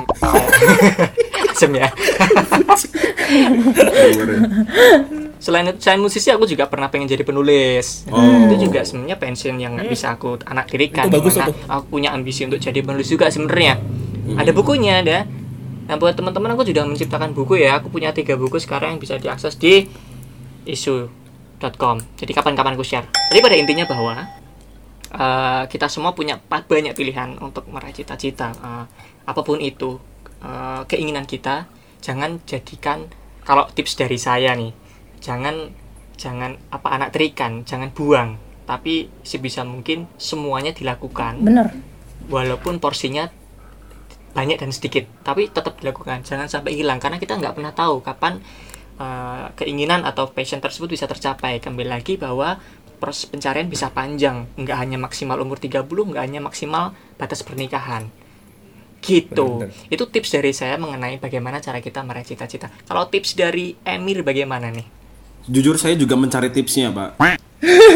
Asem 1.48 1.72
ya 1.72 1.88
selain 5.36 5.68
itu 5.68 5.78
selain 5.84 6.00
musisi 6.00 6.28
aku 6.32 6.48
juga 6.48 6.66
pernah 6.66 6.88
pengen 6.88 7.12
jadi 7.12 7.22
penulis. 7.22 8.08
Oh. 8.08 8.48
itu 8.48 8.68
juga 8.68 8.82
sebenarnya 8.82 9.16
pensiun 9.20 9.56
yang 9.60 9.76
nggak 9.76 9.88
bisa 9.92 10.16
aku 10.16 10.40
anak 10.48 10.72
dirikan. 10.72 11.08
Itu 11.08 11.20
bagus 11.20 11.36
aku 11.40 11.84
punya 11.88 12.12
ambisi 12.16 12.48
untuk 12.48 12.60
jadi 12.60 12.80
penulis 12.80 13.08
juga 13.08 13.28
sebenarnya. 13.28 13.78
Ada 14.36 14.50
bukunya 14.56 15.04
ada. 15.04 15.18
Nah 15.86 15.94
buat 16.00 16.18
teman-teman 16.18 16.56
aku 16.56 16.66
sudah 16.66 16.82
menciptakan 16.88 17.30
buku 17.36 17.62
ya. 17.62 17.78
Aku 17.78 17.92
punya 17.92 18.10
tiga 18.10 18.34
buku 18.34 18.58
sekarang 18.58 18.96
yang 18.96 19.00
bisa 19.00 19.20
diakses 19.20 19.54
di 19.60 19.86
isu.com 20.66 22.02
jadi 22.18 22.32
kapan-kapan 22.34 22.74
aku 22.74 22.84
share. 22.84 23.06
Jadi 23.30 23.38
pada 23.38 23.56
intinya 23.56 23.84
bahwa 23.86 24.14
eh, 25.12 25.62
kita 25.70 25.86
semua 25.86 26.16
punya 26.16 26.40
banyak 26.42 26.96
pilihan 26.96 27.38
untuk 27.38 27.68
meraih 27.70 27.94
cita-cita. 27.94 28.50
Eh, 28.56 28.84
apa 29.28 29.40
pun 29.44 29.60
itu 29.60 30.00
eh, 30.42 30.82
keinginan 30.88 31.28
kita 31.28 31.68
jangan 32.00 32.42
jadikan 32.48 33.06
kalau 33.46 33.68
tips 33.70 33.94
dari 33.94 34.18
saya 34.18 34.54
nih 34.58 34.85
jangan 35.26 35.74
jangan 36.14 36.54
apa 36.70 36.88
anak 36.94 37.10
terikan 37.10 37.66
jangan 37.66 37.90
buang. 37.90 38.38
Tapi 38.66 39.10
sebisa 39.26 39.66
mungkin 39.66 40.06
semuanya 40.14 40.70
dilakukan. 40.70 41.42
Bener. 41.42 41.70
walaupun 42.26 42.82
porsinya 42.82 43.30
banyak 44.34 44.58
dan 44.58 44.74
sedikit 44.74 45.06
tapi 45.22 45.46
tetap 45.50 45.78
dilakukan. 45.78 46.26
Jangan 46.26 46.50
sampai 46.50 46.74
hilang 46.74 46.98
karena 46.98 47.18
kita 47.22 47.38
nggak 47.38 47.54
pernah 47.54 47.70
tahu 47.70 48.02
kapan 48.02 48.42
uh, 48.98 49.54
keinginan 49.54 50.02
atau 50.02 50.30
passion 50.30 50.58
tersebut 50.58 50.90
bisa 50.90 51.06
tercapai. 51.06 51.62
Kembali 51.62 51.86
lagi 51.86 52.18
bahwa 52.18 52.58
proses 52.98 53.30
pencarian 53.30 53.70
bisa 53.70 53.94
panjang. 53.94 54.50
Nggak 54.58 54.76
hanya 54.78 54.98
maksimal 54.98 55.38
umur 55.38 55.62
30 55.62 55.86
nggak 55.86 56.22
hanya 56.24 56.40
maksimal 56.42 56.96
batas 57.14 57.46
pernikahan. 57.46 58.10
Gitu. 58.98 59.30
Benar-benar. 59.30 59.92
itu 59.92 60.04
tips 60.10 60.30
dari 60.34 60.50
saya 60.50 60.74
mengenai 60.82 61.22
bagaimana 61.22 61.62
cara 61.62 61.78
kita 61.78 62.02
meraih 62.02 62.26
cita-cita. 62.26 62.72
Kalau 62.88 63.06
tips 63.06 63.38
dari 63.38 63.78
Emir 63.86 64.26
bagaimana 64.26 64.66
nih 64.72 64.95
Jujur 65.46 65.78
saya 65.78 65.94
juga 65.94 66.18
mencari 66.18 66.50
tipsnya 66.50 66.90
pak. 66.90 67.18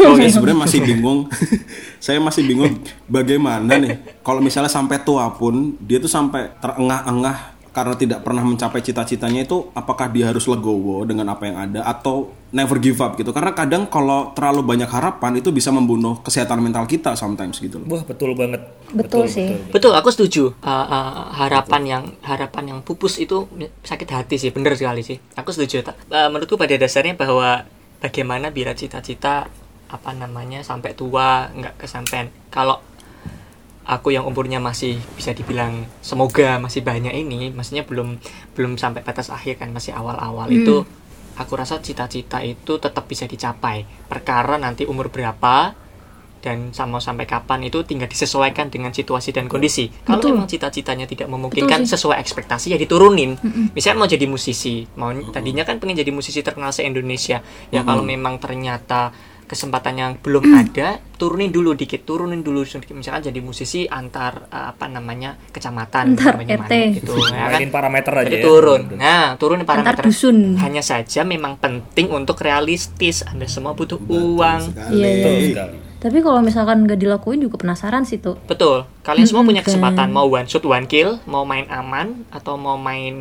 oh, 0.07 0.15
Saya 0.17 0.27
iya. 0.27 0.33
sebenarnya 0.33 0.59
masih 0.65 0.79
bingung. 0.81 1.19
saya 2.05 2.17
masih 2.17 2.41
bingung 2.41 2.81
bagaimana 3.05 3.77
nih 3.77 4.19
kalau 4.25 4.41
misalnya 4.41 4.73
sampai 4.73 5.05
tua 5.05 5.29
pun 5.37 5.77
dia 5.77 6.01
tuh 6.01 6.09
sampai 6.09 6.49
terengah-engah 6.57 7.61
karena 7.71 7.95
tidak 7.95 8.19
pernah 8.25 8.43
mencapai 8.43 8.81
cita-citanya 8.83 9.45
itu 9.45 9.69
apakah 9.77 10.09
dia 10.11 10.33
harus 10.33 10.43
legowo 10.49 11.05
dengan 11.05 11.31
apa 11.31 11.47
yang 11.47 11.57
ada 11.61 11.85
atau 11.85 12.33
never 12.51 12.77
give 12.77 12.99
up 12.99 13.15
gitu. 13.15 13.31
Karena 13.31 13.55
kadang 13.55 13.87
kalau 13.87 14.35
terlalu 14.35 14.61
banyak 14.63 14.87
harapan 14.91 15.39
itu 15.39 15.49
bisa 15.55 15.71
membunuh 15.71 16.19
kesehatan 16.19 16.59
mental 16.59 16.83
kita 16.83 17.15
sometimes 17.15 17.57
gitu 17.63 17.79
loh. 17.79 17.87
Wah, 17.97 18.03
betul 18.03 18.35
banget. 18.35 18.61
Betul 18.91 19.31
sih. 19.31 19.55
Betul, 19.71 19.95
aku 19.95 20.11
setuju. 20.11 20.51
Uh, 20.59 20.69
uh, 20.69 21.31
harapan 21.31 21.81
yang 21.87 22.03
harapan 22.21 22.75
yang 22.75 22.79
pupus 22.83 23.17
itu 23.23 23.47
sakit 23.87 24.07
hati 24.11 24.35
sih, 24.35 24.51
bener 24.51 24.75
sekali 24.75 25.01
sih. 25.01 25.17
Aku 25.39 25.55
setuju. 25.55 25.87
Uh, 26.11 26.27
menurutku 26.27 26.59
pada 26.59 26.75
dasarnya 26.75 27.15
bahwa 27.15 27.63
bagaimana 28.03 28.51
bila 28.51 28.75
cita-cita 28.75 29.47
apa 29.91 30.11
namanya 30.15 30.63
sampai 30.63 30.91
tua 30.91 31.47
nggak 31.55 31.87
kesampaian. 31.87 32.27
Kalau 32.51 32.83
aku 33.87 34.11
yang 34.11 34.27
umurnya 34.27 34.59
masih 34.59 34.99
bisa 35.15 35.31
dibilang 35.31 35.87
semoga 36.03 36.59
masih 36.59 36.83
banyak 36.83 37.15
ini, 37.15 37.51
maksudnya 37.51 37.87
belum 37.87 38.19
belum 38.55 38.75
sampai 38.75 39.07
batas 39.07 39.31
akhir 39.31 39.63
kan 39.63 39.71
masih 39.71 39.95
awal-awal 39.95 40.51
itu. 40.51 40.83
Aku 41.41 41.57
rasa 41.57 41.81
cita-cita 41.81 42.39
itu 42.45 42.77
tetap 42.77 43.09
bisa 43.09 43.25
dicapai. 43.25 43.83
Perkara 44.05 44.61
nanti 44.61 44.85
umur 44.85 45.09
berapa 45.09 45.73
dan 46.41 46.73
sama 46.73 46.97
sampai 46.97 47.29
kapan 47.29 47.69
itu 47.69 47.85
tinggal 47.85 48.09
disesuaikan 48.09 48.73
dengan 48.73 48.89
situasi 48.89 49.29
dan 49.29 49.45
kondisi. 49.45 49.93
Kalau 50.01 50.25
memang 50.25 50.49
cita-citanya 50.49 51.05
tidak 51.05 51.29
memungkinkan 51.29 51.85
Betul 51.85 51.93
sesuai 51.93 52.17
ekspektasi 52.17 52.73
ya 52.73 52.77
diturunin. 52.81 53.37
Misalnya 53.77 53.97
mau 54.01 54.09
jadi 54.09 54.25
musisi, 54.25 54.89
mau 54.97 55.13
tadinya 55.29 55.61
kan 55.61 55.77
pengen 55.77 56.01
jadi 56.01 56.09
musisi 56.09 56.41
terkenal 56.41 56.73
se 56.73 56.81
Indonesia. 56.81 57.45
Ya 57.69 57.85
kalau 57.85 58.01
memang 58.01 58.41
ternyata 58.41 59.13
kesempatan 59.51 59.93
yang 59.99 60.11
belum 60.23 60.47
ada, 60.55 61.03
turunin 61.19 61.51
dulu 61.51 61.75
dikit, 61.75 62.07
turunin 62.07 62.39
dulu. 62.39 62.63
Misalkan 62.95 63.19
jadi 63.27 63.39
musisi 63.43 63.83
antar 63.83 64.47
eh, 64.47 64.71
apa 64.71 64.87
namanya 64.87 65.35
kecamatan 65.51 66.15
Antar 66.15 66.39
Banyumanik 66.39 66.71
RT. 66.71 66.73
gitu, 67.03 67.13
ya 67.27 67.51
kan? 67.51 67.59
Parameter 67.67 68.13
aja 68.15 68.25
Jadi 68.31 68.39
ya. 68.39 68.43
turun. 68.47 68.81
Nah, 68.95 69.35
turunin 69.35 69.67
Antar 69.67 69.83
parameter. 69.99 70.03
dusun. 70.07 70.55
Hanya 70.55 70.79
saja 70.79 71.27
memang 71.27 71.59
penting 71.59 72.07
untuk 72.15 72.39
realistis. 72.39 73.27
Anda 73.27 73.51
semua 73.51 73.75
butuh 73.75 73.99
uang. 73.99 74.61
Iya. 74.95 75.11
Betul 75.19 75.35
sekali. 75.51 75.90
Tapi 76.01 76.17
kalau 76.25 76.41
misalkan 76.41 76.89
nggak 76.89 76.97
dilakuin 76.97 77.45
juga 77.45 77.61
penasaran 77.61 78.01
sih 78.09 78.17
tuh. 78.17 78.33
Betul. 78.49 78.89
Kalian 79.05 79.29
semua 79.29 79.45
punya 79.45 79.61
kan. 79.61 79.69
kesempatan 79.69 80.09
mau 80.09 80.25
one 80.25 80.49
shot 80.49 80.65
one 80.65 80.89
kill, 80.89 81.21
mau 81.29 81.45
main 81.45 81.69
aman 81.69 82.25
atau 82.33 82.57
mau 82.57 82.73
main 82.73 83.13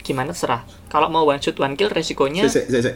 gimana 0.00 0.32
terserah. 0.32 0.64
Kalau 0.88 1.12
mau 1.12 1.28
one 1.28 1.44
shot 1.44 1.60
one 1.60 1.76
kill 1.76 1.92
resikonya 1.92 2.48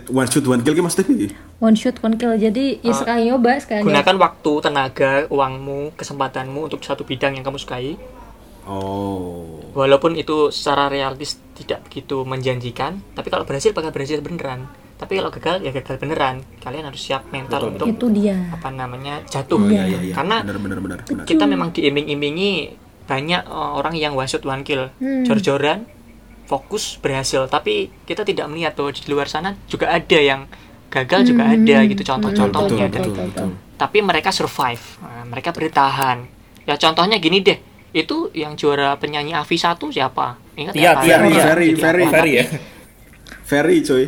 one 0.09 0.25
shoot 0.33 0.49
one 0.49 0.65
kill 0.65 0.73
ki 0.73 0.81
maksudnya? 0.81 1.37
One 1.61 1.77
shoot 1.77 2.01
one 2.01 2.17
kill. 2.17 2.33
Jadi 2.33 2.81
ya 2.81 2.97
sekali 2.97 3.29
nyoba 3.29 3.61
sekali. 3.61 3.85
gunakan 3.85 4.17
waktu, 4.17 4.53
tenaga, 4.65 5.13
uangmu, 5.29 5.93
kesempatanmu 6.01 6.73
untuk 6.73 6.81
satu 6.81 7.05
bidang 7.05 7.37
yang 7.37 7.45
kamu 7.45 7.61
sukai. 7.61 8.01
Oh. 8.65 9.61
Walaupun 9.77 10.17
itu 10.17 10.49
secara 10.49 10.89
realistis 10.89 11.37
tidak 11.53 11.85
begitu 11.87 12.25
menjanjikan, 12.25 13.05
tapi 13.13 13.29
kalau 13.29 13.45
berhasil 13.45 13.77
bakal 13.77 13.93
berhasil 13.93 14.25
beneran. 14.25 14.65
Tapi 14.97 15.13
kalau 15.21 15.29
gagal 15.29 15.61
ya 15.61 15.71
gagal 15.77 15.97
beneran. 16.01 16.41
Kalian 16.59 16.89
harus 16.89 17.01
siap 17.05 17.29
mental 17.29 17.69
untuk 17.69 17.85
Itu 17.87 18.09
dia. 18.09 18.37
apa 18.49 18.73
namanya 18.73 19.21
jatuh. 19.29 19.61
Oh, 19.61 19.69
iya, 19.69 19.85
iya, 19.85 19.99
iya. 20.01 20.15
Karena 20.17 20.41
benar 20.41 20.59
benar 20.59 20.79
benar. 20.81 20.99
benar. 21.05 21.25
kita 21.29 21.45
memang 21.45 21.69
diiming-imingi 21.71 22.73
banyak 23.07 23.47
uh, 23.47 23.79
orang 23.79 23.95
yang 23.95 24.19
shot 24.27 24.43
one 24.43 24.67
kill 24.67 24.91
Hmm. 24.99 25.23
jor-joran 25.23 25.87
fokus 26.47 26.99
berhasil 26.99 27.47
tapi 27.47 27.91
kita 28.07 28.23
tidak 28.23 28.47
melihat 28.51 28.75
bahwa 28.75 28.91
di 28.95 29.03
luar 29.07 29.27
sana 29.27 29.55
juga 29.67 29.91
ada 29.91 30.19
yang 30.19 30.47
gagal 30.91 31.27
juga 31.27 31.47
ada 31.47 31.77
gitu 31.87 32.03
contoh-contohnya 32.03 32.87
betul, 32.87 32.95
dan 32.95 33.03
betul, 33.03 33.15
betul. 33.31 33.51
tapi 33.75 33.99
mereka 34.03 34.31
survive 34.31 34.83
Nah, 35.03 35.27
mereka 35.27 35.51
bertahan 35.51 36.23
ya 36.63 36.79
contohnya 36.79 37.19
gini 37.19 37.43
deh 37.43 37.59
itu 37.91 38.31
yang 38.35 38.55
juara 38.55 38.95
penyanyi 38.95 39.35
Avi 39.35 39.59
1 39.59 39.79
siapa 39.91 40.39
ingat 40.55 40.73
Pak? 40.75 40.83
Tia, 40.83 40.93
Ferry. 40.99 41.31
Ferry, 41.35 41.69
Ferry. 41.75 42.05
Ferry 42.07 42.33
ya. 42.33 42.45
Ferry 43.47 43.79
coy. 43.83 44.05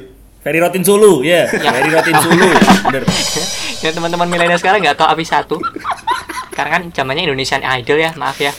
Ferry 0.49 0.65
Rotin 0.65 0.81
Sulu, 0.81 1.21
ya. 1.21 1.45
Ferry 1.45 1.93
Rotin 1.93 2.17
Sulu. 2.17 2.49
Bener. 2.89 3.05
ya 3.85 3.93
teman-teman 3.93 4.25
milenial 4.27 4.57
sekarang 4.57 4.81
nggak 4.81 4.97
tahu 4.97 5.07
Avi 5.07 5.23
1 5.23 5.45
karena 6.51 6.71
kan 6.73 6.83
zamannya 6.91 7.29
Indonesian 7.29 7.61
Idol 7.63 8.01
ya 8.01 8.11
maaf 8.17 8.41
ya 8.41 8.51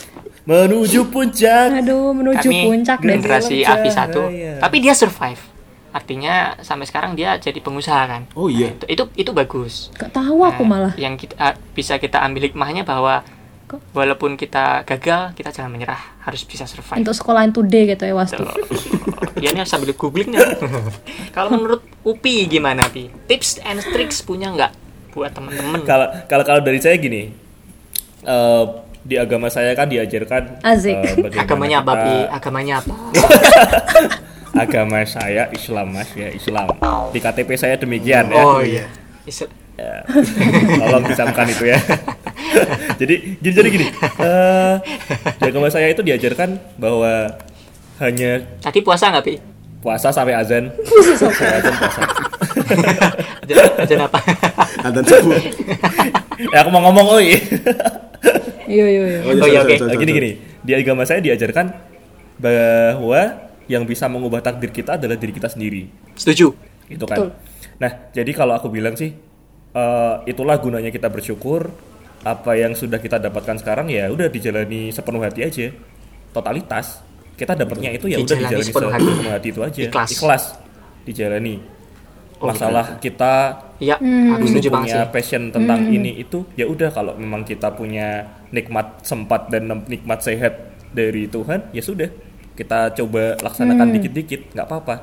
Menuju 0.46 1.10
puncak. 1.10 1.76
aduh 1.76 2.14
menuju 2.14 2.46
kami 2.46 2.64
puncak 2.64 2.98
generasi 3.02 3.60
Dalam 3.60 3.74
Avi 3.76 3.90
1 3.90 4.06
cahaya. 4.08 4.52
tapi 4.56 4.76
dia 4.78 4.94
survive 4.94 5.42
artinya 5.90 6.54
sampai 6.62 6.86
sekarang 6.86 7.12
dia 7.12 7.34
jadi 7.36 7.58
pengusaha 7.58 8.06
kan 8.06 8.22
Oh 8.32 8.46
iya. 8.46 8.70
itu 8.70 8.86
itu, 8.88 9.04
itu 9.18 9.30
bagus 9.34 9.90
gak 9.92 10.14
tahu 10.14 10.40
aku 10.40 10.62
Nah, 10.62 10.70
malah 10.88 10.94
yang 10.96 11.18
kita 11.18 11.34
ah, 11.36 11.52
bisa 11.74 11.98
kita 11.98 12.22
ambil 12.22 12.46
hikmahnya 12.46 12.86
bahwa 12.86 13.26
Kok? 13.70 13.94
walaupun 13.94 14.34
kita 14.34 14.82
gagal 14.82 15.30
kita 15.32 15.50
jangan 15.50 15.70
menyerah 15.70 15.94
harus 16.20 16.42
bisa 16.42 16.66
survive 16.66 16.98
untuk 16.98 17.14
sekolahan 17.14 17.48
today 17.48 17.86
gitu 17.88 18.02
ya 18.02 18.12
wastu 18.12 18.42
ya 19.38 19.48
ini 19.48 19.62
sambil 19.62 19.94
googling 19.94 20.34
ya. 20.34 20.42
kalau 21.36 21.54
menurut 21.54 21.86
Upi 22.02 22.44
gimana 22.44 22.82
Pi 22.84 23.06
tips 23.24 23.62
and 23.62 23.78
tricks 23.80 24.20
punya 24.20 24.50
nggak 24.50 24.74
buat 25.10 25.30
temen-temen 25.30 25.82
Kalau 25.82 26.06
kalau 26.26 26.42
kalau 26.42 26.60
dari 26.60 26.78
saya 26.78 26.94
gini. 26.96 27.30
eh, 28.20 28.64
di 29.00 29.16
agama 29.16 29.46
saya 29.46 29.72
kan 29.72 29.86
diajarkan 29.86 30.60
Asik. 30.60 30.92
eh, 30.92 31.14
bagaimana 31.16 31.40
agamanya 31.40 31.76
apa 31.78 31.92
kita- 31.92 32.02
Pi 32.02 32.14
agamanya 32.28 32.74
apa 32.76 32.94
Agama 34.52 34.98
saya 35.04 35.46
Islam 35.48 35.94
Mas 35.94 36.10
ya, 36.10 36.26
Islam. 36.28 36.74
Di 37.08 37.18
KTP 37.18 37.54
saya 37.54 37.78
demikian 37.78 38.26
ya. 38.28 38.42
oh 38.42 38.58
iya 38.58 38.90
Is- 39.22 39.46
Ya. 39.72 40.04
Tolong 40.76 41.08
disamkan 41.08 41.48
itu 41.48 41.64
ya. 41.64 41.80
jadi 43.00 43.14
gini 43.38 43.54
jadi 43.54 43.68
gini. 43.70 43.86
eh, 44.20 44.74
di 45.38 45.44
agama 45.48 45.68
saya 45.68 45.88
itu 45.92 46.02
diajarkan 46.02 46.56
bahwa 46.80 47.36
hanya 48.00 48.44
tadi 48.64 48.80
puasa 48.80 49.12
nggak 49.12 49.24
Pi 49.24 49.34
puasa 49.80 50.12
sampai 50.12 50.36
azan. 50.36 50.68
Sampai 51.16 51.56
azan 51.56 51.74
puasa. 51.80 52.02
Aja 53.80 53.96
apa 54.06 54.20
Adzan 54.86 55.04
subuh. 55.04 55.40
Ya 56.52 56.58
aku 56.62 56.70
mau 56.72 56.82
ngomong 56.88 57.06
oi. 57.18 57.36
iya 58.70 58.86
iya 58.86 59.02
iya 59.02 59.20
Oh, 59.26 59.48
iya, 59.48 59.60
oke. 59.64 59.74
Nah, 59.80 59.96
gini 59.98 60.12
gini. 60.12 60.30
Di 60.60 60.72
agama 60.76 61.02
saya 61.08 61.24
diajarkan 61.24 61.72
bahwa 62.40 63.50
yang 63.70 63.86
bisa 63.86 64.08
mengubah 64.10 64.42
takdir 64.42 64.70
kita 64.72 64.98
adalah 64.98 65.16
diri 65.16 65.32
kita 65.32 65.48
sendiri. 65.48 65.88
setuju 66.18 66.52
Gitu 66.90 67.04
kan. 67.06 67.16
Betul. 67.16 67.30
Nah, 67.80 67.92
jadi 68.12 68.30
kalau 68.34 68.52
aku 68.56 68.68
bilang 68.68 68.94
sih 68.98 69.14
eh, 69.74 70.14
itulah 70.28 70.56
gunanya 70.60 70.92
kita 70.92 71.08
bersyukur 71.08 71.70
apa 72.20 72.52
yang 72.52 72.72
sudah 72.72 72.96
kita 72.96 73.16
dapatkan 73.18 73.56
sekarang 73.56 73.88
ya 73.88 74.06
udah 74.06 74.28
dijalani 74.28 74.88
sepenuh 74.88 75.20
hati 75.20 75.40
aja. 75.40 75.66
Totalitas. 76.30 77.00
Kita 77.34 77.52
dapatnya 77.54 77.90
itu 77.90 78.06
ya 78.06 78.20
udah 78.20 78.26
Dijalani 78.28 78.44
dijalani 78.52 78.66
sepenuh 78.66 78.90
hati. 78.90 79.04
sepenuh 79.06 79.32
hati 79.32 79.48
itu 79.48 79.60
aja. 79.60 79.80
Ikhlas. 80.06 80.44
Dijalani. 81.02 81.54
Oh, 82.36 82.48
Masalah 82.48 82.96
kita 82.96 83.34
Iya, 83.76 83.96
Hmm. 83.96 84.36
dulu 84.36 84.60
punya 84.74 85.04
sih. 85.04 85.12
passion 85.12 85.48
tentang 85.48 85.84
ini 85.86 86.16
itu 86.18 86.44
ya 86.52 86.64
udah 86.64 86.88
kalau 86.88 87.12
memang 87.14 87.44
kita 87.44 87.68
punya 87.70 88.20
nikmat 88.50 89.00
sempat 89.00 89.48
dan 89.48 89.68
nikmat 89.84 90.20
sehat 90.20 90.52
dari 90.90 91.24
Tuhan 91.24 91.68
ya 91.70 91.80
sudah 91.80 92.08
kita 92.52 92.92
coba 92.94 93.40
laksanakan 93.40 93.88
dikit-dikit 93.94 94.52
nggak 94.52 94.66
apa-apa 94.66 94.96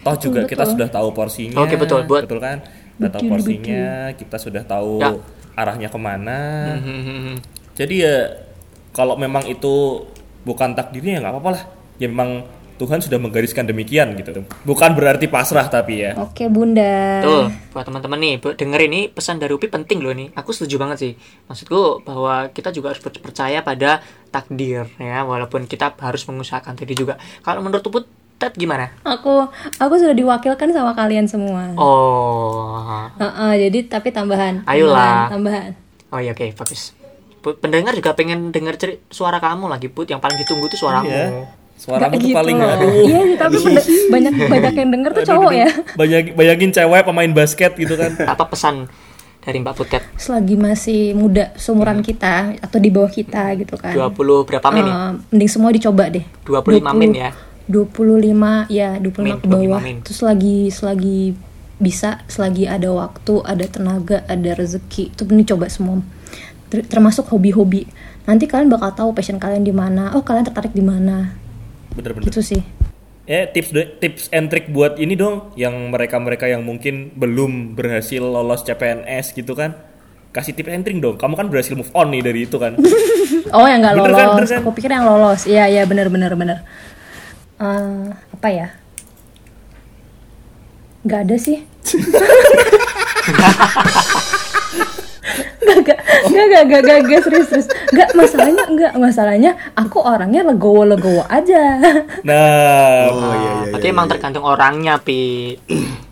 toh 0.00 0.14
juga 0.16 0.46
kita 0.46 0.62
betul. 0.62 0.72
sudah 0.78 0.88
tahu 0.88 1.08
porsinya 1.10 1.58
Oke, 1.58 1.74
betul. 1.74 2.06
Buat- 2.06 2.22
betul 2.22 2.38
kan 2.38 2.58
kita 2.96 3.08
tahu 3.10 3.20
Betul, 3.22 3.30
porsinya 3.30 3.86
kita 4.12 4.36
sudah 4.36 4.62
tahu 4.62 4.98
Ya. 4.98 5.10
arahnya 5.54 5.88
ke 5.88 5.98
mana 5.98 6.40
Hmm, 6.76 7.36
jadi 7.72 7.94
ya 7.94 8.16
kalau 8.90 9.14
memang 9.14 9.44
itu 9.44 10.04
bukan 10.42 10.72
takdirnya 10.72 11.16
ya 11.16 11.20
nggak 11.20 11.32
apa-apa 11.32 11.50
lah 11.52 11.62
ya 11.96 12.06
memang 12.06 12.44
Tuhan 12.76 13.00
sudah 13.00 13.16
menggariskan 13.16 13.64
demikian 13.64 14.12
gitu 14.14 14.44
bukan 14.62 14.92
berarti 14.92 15.24
pasrah 15.26 15.64
tapi 15.64 16.04
ya 16.04 16.12
oke 16.14 16.44
bunda 16.46 17.24
Tuh, 17.24 17.48
buat 17.72 17.84
teman-teman 17.84 18.18
nih, 18.18 18.34
bu- 18.36 18.52
dengerin 18.52 18.92
ini 18.92 19.00
pesan 19.08 19.36
dari 19.36 19.50
Upi 19.50 19.66
penting 19.66 19.98
loh 19.98 20.12
nih. 20.12 20.28
Aku 20.32 20.52
setuju 20.52 20.76
banget 20.76 20.96
sih. 21.00 21.12
Maksudku 21.48 22.04
bahwa 22.04 22.52
kita 22.52 22.68
juga 22.70 22.92
harus 22.92 23.00
per- 23.00 23.16
percaya 23.16 23.60
pada 23.60 24.04
takdir 24.28 24.84
ya, 24.96 25.24
walaupun 25.24 25.64
kita 25.64 25.96
harus 25.96 26.20
mengusahakan 26.22 26.76
tadi 26.76 26.92
juga. 26.92 27.16
Kalau 27.40 27.64
menurut 27.64 27.80
Uput, 27.82 28.04
Ted 28.36 28.52
gimana? 28.54 28.92
aku 29.00 29.48
aku 29.76 29.94
sudah 29.96 30.12
diwakilkan 30.12 30.68
sama 30.68 30.92
kalian 30.92 31.24
semua 31.24 31.72
Oh, 31.72 33.08
Heeh, 33.16 33.52
jadi 33.64 33.78
tapi 33.88 34.12
tambahan 34.12 34.60
Ayolah. 34.64 35.32
tambahan, 35.32 35.32
tambahan. 35.32 35.70
oh 36.12 36.20
iya 36.20 36.30
oke 36.30 36.52
bagus. 36.54 36.92
Put, 37.40 37.58
pendengar 37.58 37.94
juga 37.94 38.12
pengen 38.12 38.50
dengar 38.50 38.76
suara 39.08 39.38
kamu 39.38 39.66
lagi 39.66 39.88
Put. 39.88 40.10
Yang 40.10 40.20
paling 40.20 40.36
ditunggu 40.36 40.66
tuh 40.68 40.76
suaramu. 40.76 41.08
Iya. 41.08 41.48
Suaramu 41.76 42.02
Nggak 42.02 42.12
tuh 42.12 42.20
gitu 42.24 42.36
paling 42.36 42.56
loh. 42.56 42.70
aduh. 42.70 42.92
iya 43.04 43.20
tapi 43.36 43.56
banyak 44.08 44.34
banyak 44.48 44.74
yang 44.74 44.90
denger 44.90 45.10
tuh 45.12 45.24
cowok 45.26 45.52
ya 45.52 45.68
Banyak 45.94 46.22
bayangin 46.34 46.70
cewek 46.72 47.02
pemain 47.04 47.32
basket 47.32 47.72
gitu 47.72 47.94
kan. 47.94 48.12
Apa 48.20 48.44
pesan 48.46 48.88
dari 49.40 49.62
Mbak 49.62 49.74
Putet? 49.78 50.02
selagi 50.18 50.58
masih 50.58 51.14
muda 51.14 51.54
seumuran 51.54 52.02
kita 52.02 52.58
atau 52.58 52.82
di 52.82 52.90
bawah 52.90 53.06
kita 53.06 53.54
gitu 53.54 53.78
kan 53.78 53.94
20 53.94 54.12
berapa 54.42 54.66
min 54.74 54.82
nih? 54.82 54.92
Eh, 54.92 55.10
mending 55.30 55.50
semua 55.50 55.70
dicoba 55.70 56.10
deh 56.10 56.24
25 56.42 56.82
min 56.92 57.12
ya. 57.14 57.30
25 57.66 58.70
ya 58.70 58.98
25 59.02 59.22
Min, 59.22 59.36
ke 59.42 59.46
bawah 59.46 59.80
25 59.82 59.86
min. 59.86 59.96
terus 60.06 60.20
lagi 60.22 60.58
selagi 60.70 61.20
bisa 61.76 62.24
selagi 62.30 62.64
ada 62.64 62.88
waktu 62.94 63.42
ada 63.44 63.66
tenaga 63.68 64.24
ada 64.30 64.50
rezeki 64.56 65.12
itu 65.12 65.22
mending 65.28 65.48
coba 65.52 65.66
semua 65.68 66.00
Ter- 66.72 66.86
termasuk 66.86 67.28
hobi-hobi 67.30 67.86
nanti 68.24 68.48
kalian 68.48 68.70
bakal 68.72 68.90
tahu 68.94 69.10
passion 69.12 69.36
kalian 69.36 69.62
di 69.62 69.74
mana 69.74 70.14
oh 70.16 70.22
kalian 70.24 70.46
tertarik 70.46 70.72
di 70.72 70.82
mana 70.82 71.36
Bener-bener. 71.94 72.26
gitu 72.28 72.42
sih 72.42 72.62
Eh 73.26 73.42
tips 73.50 73.74
tips 73.98 74.22
and 74.30 74.46
trick 74.46 74.70
buat 74.70 75.02
ini 75.02 75.18
dong 75.18 75.50
yang 75.58 75.90
mereka-mereka 75.90 76.46
yang 76.46 76.62
mungkin 76.62 77.10
belum 77.10 77.74
berhasil 77.74 78.22
lolos 78.22 78.62
CPNS 78.62 79.34
gitu 79.34 79.50
kan. 79.58 79.74
Kasih 80.30 80.54
tips 80.54 80.70
and 80.70 80.86
trick 80.86 81.02
dong. 81.02 81.18
Kamu 81.18 81.34
kan 81.34 81.50
berhasil 81.50 81.74
move 81.74 81.90
on 81.90 82.14
nih 82.14 82.22
dari 82.22 82.46
itu 82.46 82.54
kan. 82.54 82.78
oh 83.54 83.66
yang 83.66 83.80
nggak 83.82 83.94
kan, 83.94 84.00
lolos 84.02 84.34
bener 84.34 84.48
kan? 84.50 84.60
aku 84.64 84.70
pikir 84.74 84.90
yang 84.90 85.04
lolos 85.06 85.40
iya 85.46 85.64
iya 85.70 85.82
bener 85.86 86.10
bener 86.10 86.32
bener 86.34 86.58
Eh, 87.56 88.06
apa 88.12 88.48
ya 88.52 88.68
nggak 91.06 91.20
ada 91.24 91.36
sih 91.40 91.64
Gak, 95.66 95.82
gak, 95.82 95.98
gak, 96.30 96.54
gak, 96.54 96.64
gak, 96.70 96.82
gak, 96.86 97.00
gak, 97.10 97.20
serius, 97.26 97.46
serius 97.50 97.68
Gak, 97.90 98.14
masalahnya, 98.14 98.64
enggak, 98.70 98.92
masalahnya 98.96 99.50
Aku 99.74 99.98
orangnya 99.98 100.46
legowo-legowo 100.46 101.26
aja 101.26 101.82
Nah, 102.22 103.10
Oh 103.10 103.34
iya 103.34 103.50
iya. 103.66 103.70
Berarti 103.74 103.86
iya, 103.90 103.94
emang 103.94 104.06
iya. 104.06 104.12
tergantung 104.14 104.44
orangnya, 104.46 104.94
Pi. 105.02 105.20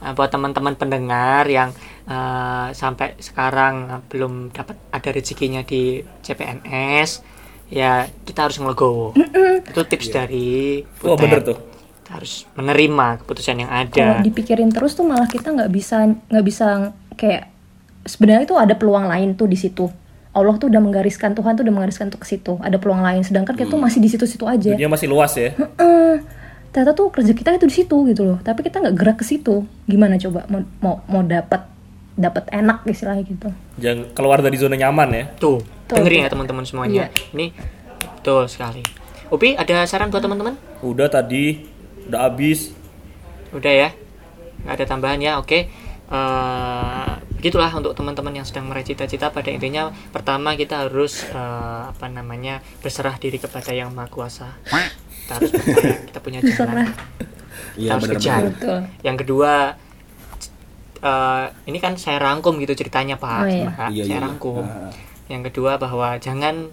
Nah, 0.00 0.16
buat 0.16 0.32
teman-teman 0.32 0.80
pendengar 0.80 1.44
yang 1.44 1.76
eh, 2.08 2.68
sampai 2.72 3.20
sekarang 3.20 4.00
belum 4.08 4.48
dapat 4.48 4.80
ada 4.88 5.08
rezekinya 5.12 5.60
di 5.60 6.00
CPNS, 6.24 7.20
ya 7.70 8.04
kita 8.22 8.46
harus 8.46 8.58
ngelegowo. 8.58 9.14
Itu 9.62 9.80
tips 9.86 10.10
dari 10.10 10.82
wah 11.00 11.14
Butet. 11.14 11.22
bener 11.22 11.40
tuh. 11.42 11.58
Kita 12.02 12.10
harus 12.18 12.32
menerima 12.52 13.06
keputusan 13.22 13.56
yang 13.62 13.70
Kalau 13.88 14.18
ada. 14.18 14.20
dipikirin 14.20 14.68
terus 14.68 14.92
tuh 14.92 15.06
malah 15.06 15.26
kita 15.26 15.54
nggak 15.54 15.70
bisa 15.70 16.04
nggak 16.26 16.44
bisa 16.44 16.90
kayak 17.14 17.46
sebenarnya 18.02 18.44
tuh 18.44 18.58
ada 18.58 18.74
peluang 18.74 19.06
lain 19.06 19.32
tuh 19.34 19.46
di 19.46 19.54
situ. 19.54 19.86
Allah 20.30 20.54
tuh 20.58 20.70
udah 20.70 20.78
menggariskan 20.78 21.34
Tuhan 21.34 21.58
tuh 21.58 21.66
udah 21.66 21.74
menggariskan 21.74 22.06
tuh 22.06 22.18
ke 22.18 22.26
situ. 22.26 22.54
Ada 22.62 22.78
peluang 22.78 23.02
lain 23.02 23.22
sedangkan 23.22 23.54
kita 23.54 23.70
tuh 23.70 23.82
masih 23.82 23.98
di 23.98 24.06
situ-situ 24.10 24.46
aja. 24.46 24.74
Dunia 24.74 24.86
masih 24.86 25.06
luas 25.06 25.34
ya. 25.34 25.54
Heeh. 25.54 26.22
ternyata 26.70 26.94
tuh 26.94 27.10
kerja 27.10 27.34
kita 27.34 27.50
itu 27.58 27.66
di 27.66 27.74
situ 27.74 27.96
gitu 28.06 28.22
loh. 28.22 28.38
Tapi 28.38 28.62
kita 28.62 28.78
nggak 28.78 28.94
gerak 28.94 29.16
ke 29.18 29.26
situ. 29.26 29.66
Gimana 29.90 30.14
coba 30.22 30.46
mau 30.46 30.62
mau, 30.78 30.94
mau 31.10 31.22
dapat 31.26 31.66
dapat 32.14 32.46
enak 32.50 32.86
istilahnya 32.86 33.26
gitu. 33.26 33.50
Jangan 33.78 34.14
keluar 34.14 34.38
dari 34.38 34.54
zona 34.54 34.78
nyaman 34.78 35.08
ya. 35.10 35.24
Tuh, 35.34 35.58
Tuh. 35.90 35.98
dengerin 35.98 36.26
ya 36.26 36.30
teman-teman 36.30 36.64
semuanya. 36.64 37.10
Iya. 37.10 37.34
Ini 37.34 37.46
betul 38.18 38.46
sekali. 38.46 38.82
Upi, 39.30 39.58
ada 39.58 39.82
saran 39.90 40.14
buat 40.14 40.22
teman-teman? 40.22 40.54
Udah 40.86 41.10
tadi 41.10 41.66
udah 42.06 42.30
habis. 42.30 42.74
Udah 43.50 43.70
ya, 43.70 43.88
nggak 44.62 44.74
ada 44.78 44.84
tambahan 44.86 45.18
ya. 45.18 45.42
Oke, 45.42 45.66
Eh, 46.10 47.12
begitulah 47.38 47.70
untuk 47.70 47.94
teman-teman 47.94 48.42
yang 48.42 48.46
sedang 48.46 48.66
meraih 48.66 48.82
cita-cita. 48.82 49.30
Pada 49.30 49.46
intinya, 49.46 49.94
pertama 50.10 50.58
kita 50.58 50.90
harus 50.90 51.22
eh, 51.22 51.82
apa 51.86 52.10
namanya 52.10 52.58
berserah 52.82 53.14
diri 53.14 53.38
kepada 53.38 53.70
yang 53.70 53.94
maha 53.94 54.10
kuasa. 54.10 54.58
Kita 54.66 55.32
harus 55.38 55.50
percaya 55.54 56.02
kita 56.10 56.18
punya 56.18 56.40
jalan. 56.42 56.90
Iya 57.78 57.90
harus 57.94 58.02
benar 58.10 58.18
kejar. 58.18 58.42
Betul. 58.50 58.80
Yang 59.06 59.16
kedua, 59.22 59.52
eh, 60.98 61.44
ini 61.70 61.78
kan 61.78 61.94
saya 61.94 62.18
rangkum 62.18 62.58
gitu 62.58 62.74
ceritanya 62.74 63.14
Pak. 63.14 63.38
Oh, 63.38 63.46
iya. 63.46 63.70
Iya, 63.94 64.02
saya 64.10 64.18
iya. 64.18 64.26
rangkum. 64.26 64.66
Ah. 64.66 64.90
Yang 65.30 65.42
kedua 65.48 65.78
bahwa 65.78 66.18
jangan 66.18 66.68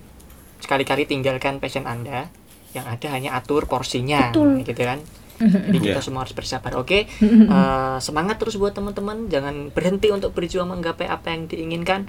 sekali-kali 0.57 1.05
tinggalkan 1.05 1.61
passion 1.61 1.85
Anda. 1.85 2.33
yang 2.73 2.83
ada 2.83 3.07
hanya 3.09 3.31
atur 3.33 3.65
porsinya 3.65 4.29
Betul. 4.29 4.59
gitu 4.61 4.75
kan 4.75 4.99
jadi 5.71 5.77
kita 5.79 5.97
Iya. 5.97 6.03
semua 6.03 6.21
harus 6.21 6.35
bersabar 6.35 6.75
oke 6.75 7.07
Eh, 7.55 7.97
semangat 7.97 8.37
terus 8.37 8.53
buat 8.55 8.69
teman-teman 8.71 9.25
jangan 9.27 9.71
berhenti 9.71 10.09
untuk 10.09 10.33
berjuang 10.33 10.67
menggapai 10.67 11.07
apa 11.07 11.31
yang 11.31 11.45
diinginkan 11.45 12.05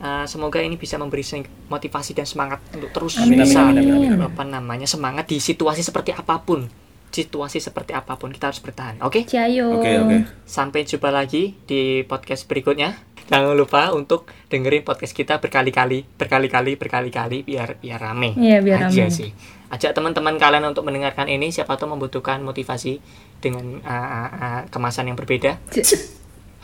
Eh, 0.00 0.24
semoga 0.24 0.56
ini 0.58 0.74
bisa 0.74 0.96
memberi 0.96 1.20
motivasi 1.68 2.16
dan 2.16 2.24
semangat 2.24 2.64
untuk 2.72 2.88
terus 2.88 3.20
Amin, 3.20 3.36
bisa 3.36 3.60
amin, 3.60 3.84
amin, 3.84 3.92
amin, 3.92 4.10
amin. 4.16 4.28
apa 4.32 4.42
namanya 4.42 4.88
semangat 4.88 5.28
di 5.28 5.36
situasi 5.36 5.84
seperti 5.84 6.10
apa 6.10 6.40
pun 6.40 6.64
situasi 7.10 7.58
seperti 7.58 7.92
apa 7.92 8.16
pun 8.16 8.30
kita 8.30 8.48
harus 8.48 8.58
bertahan 8.58 8.96
oke 8.98 9.26
Ciao. 9.26 9.76
Oke 9.76 9.90
oke. 10.00 10.16
Sampai 10.42 10.82
jumpa 10.82 11.10
lagi 11.10 11.58
di 11.60 12.00
podcast 12.02 12.46
berikutnya. 12.46 12.96
Jangan 13.30 13.54
lupa 13.54 13.94
untuk 13.94 14.26
dengerin 14.50 14.82
podcast 14.82 15.14
kita 15.14 15.38
berkali-kali, 15.38 16.02
berkali-kali, 16.18 16.74
berkali-kali 16.74 17.46
biar 17.46 17.78
biar 17.78 18.02
rame. 18.02 18.34
Iya, 18.34 18.58
biar 18.58 18.90
Aja 18.90 19.06
rame. 19.06 19.14
sih. 19.14 19.30
Ajak 19.70 19.94
teman-teman 19.94 20.34
kalian 20.34 20.66
untuk 20.66 20.82
mendengarkan 20.82 21.30
ini. 21.30 21.54
Siapa 21.54 21.78
tahu 21.78 21.94
membutuhkan 21.94 22.42
motivasi 22.42 22.98
dengan 23.38 23.78
uh, 23.86 23.94
uh, 23.94 24.28
uh, 24.34 24.60
kemasan 24.74 25.14
yang 25.14 25.16
berbeda. 25.16 25.62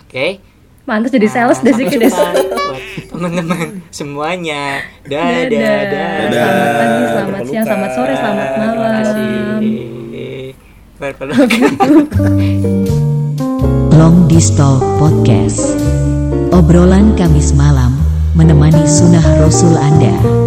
Oke. 0.03 0.43
Mantas 0.87 1.15
jadi 1.15 1.27
sales 1.31 1.63
Nah, 1.63 1.71
deh 1.71 1.75
sampai 1.75 1.87
sih 1.87 1.99
jumpa 2.03 2.27
buat 2.35 2.83
teman-teman 3.15 3.67
semuanya. 3.95 4.83
Dadah, 5.07 5.47
Dadah. 5.47 5.79
dadah. 5.87 6.31
Selamat 6.35 6.71
pagi, 6.75 7.03
selamat 7.07 7.43
siang, 7.47 7.65
selamat 7.67 7.91
sore, 7.95 8.15
selamat 8.19 8.47
Terima 8.51 8.67
malam. 8.75 8.91
kasih. 9.03 10.51
Bye-bye. 10.99 11.31
Long 13.99 14.29
Distal 14.31 14.79
Podcast 14.99 16.06
Obrolan 16.57 17.13
Kamis 17.21 17.53
malam 17.53 17.93
menemani 18.33 18.89
sunnah 18.89 19.21
Rasul 19.45 19.77
Anda 19.77 20.46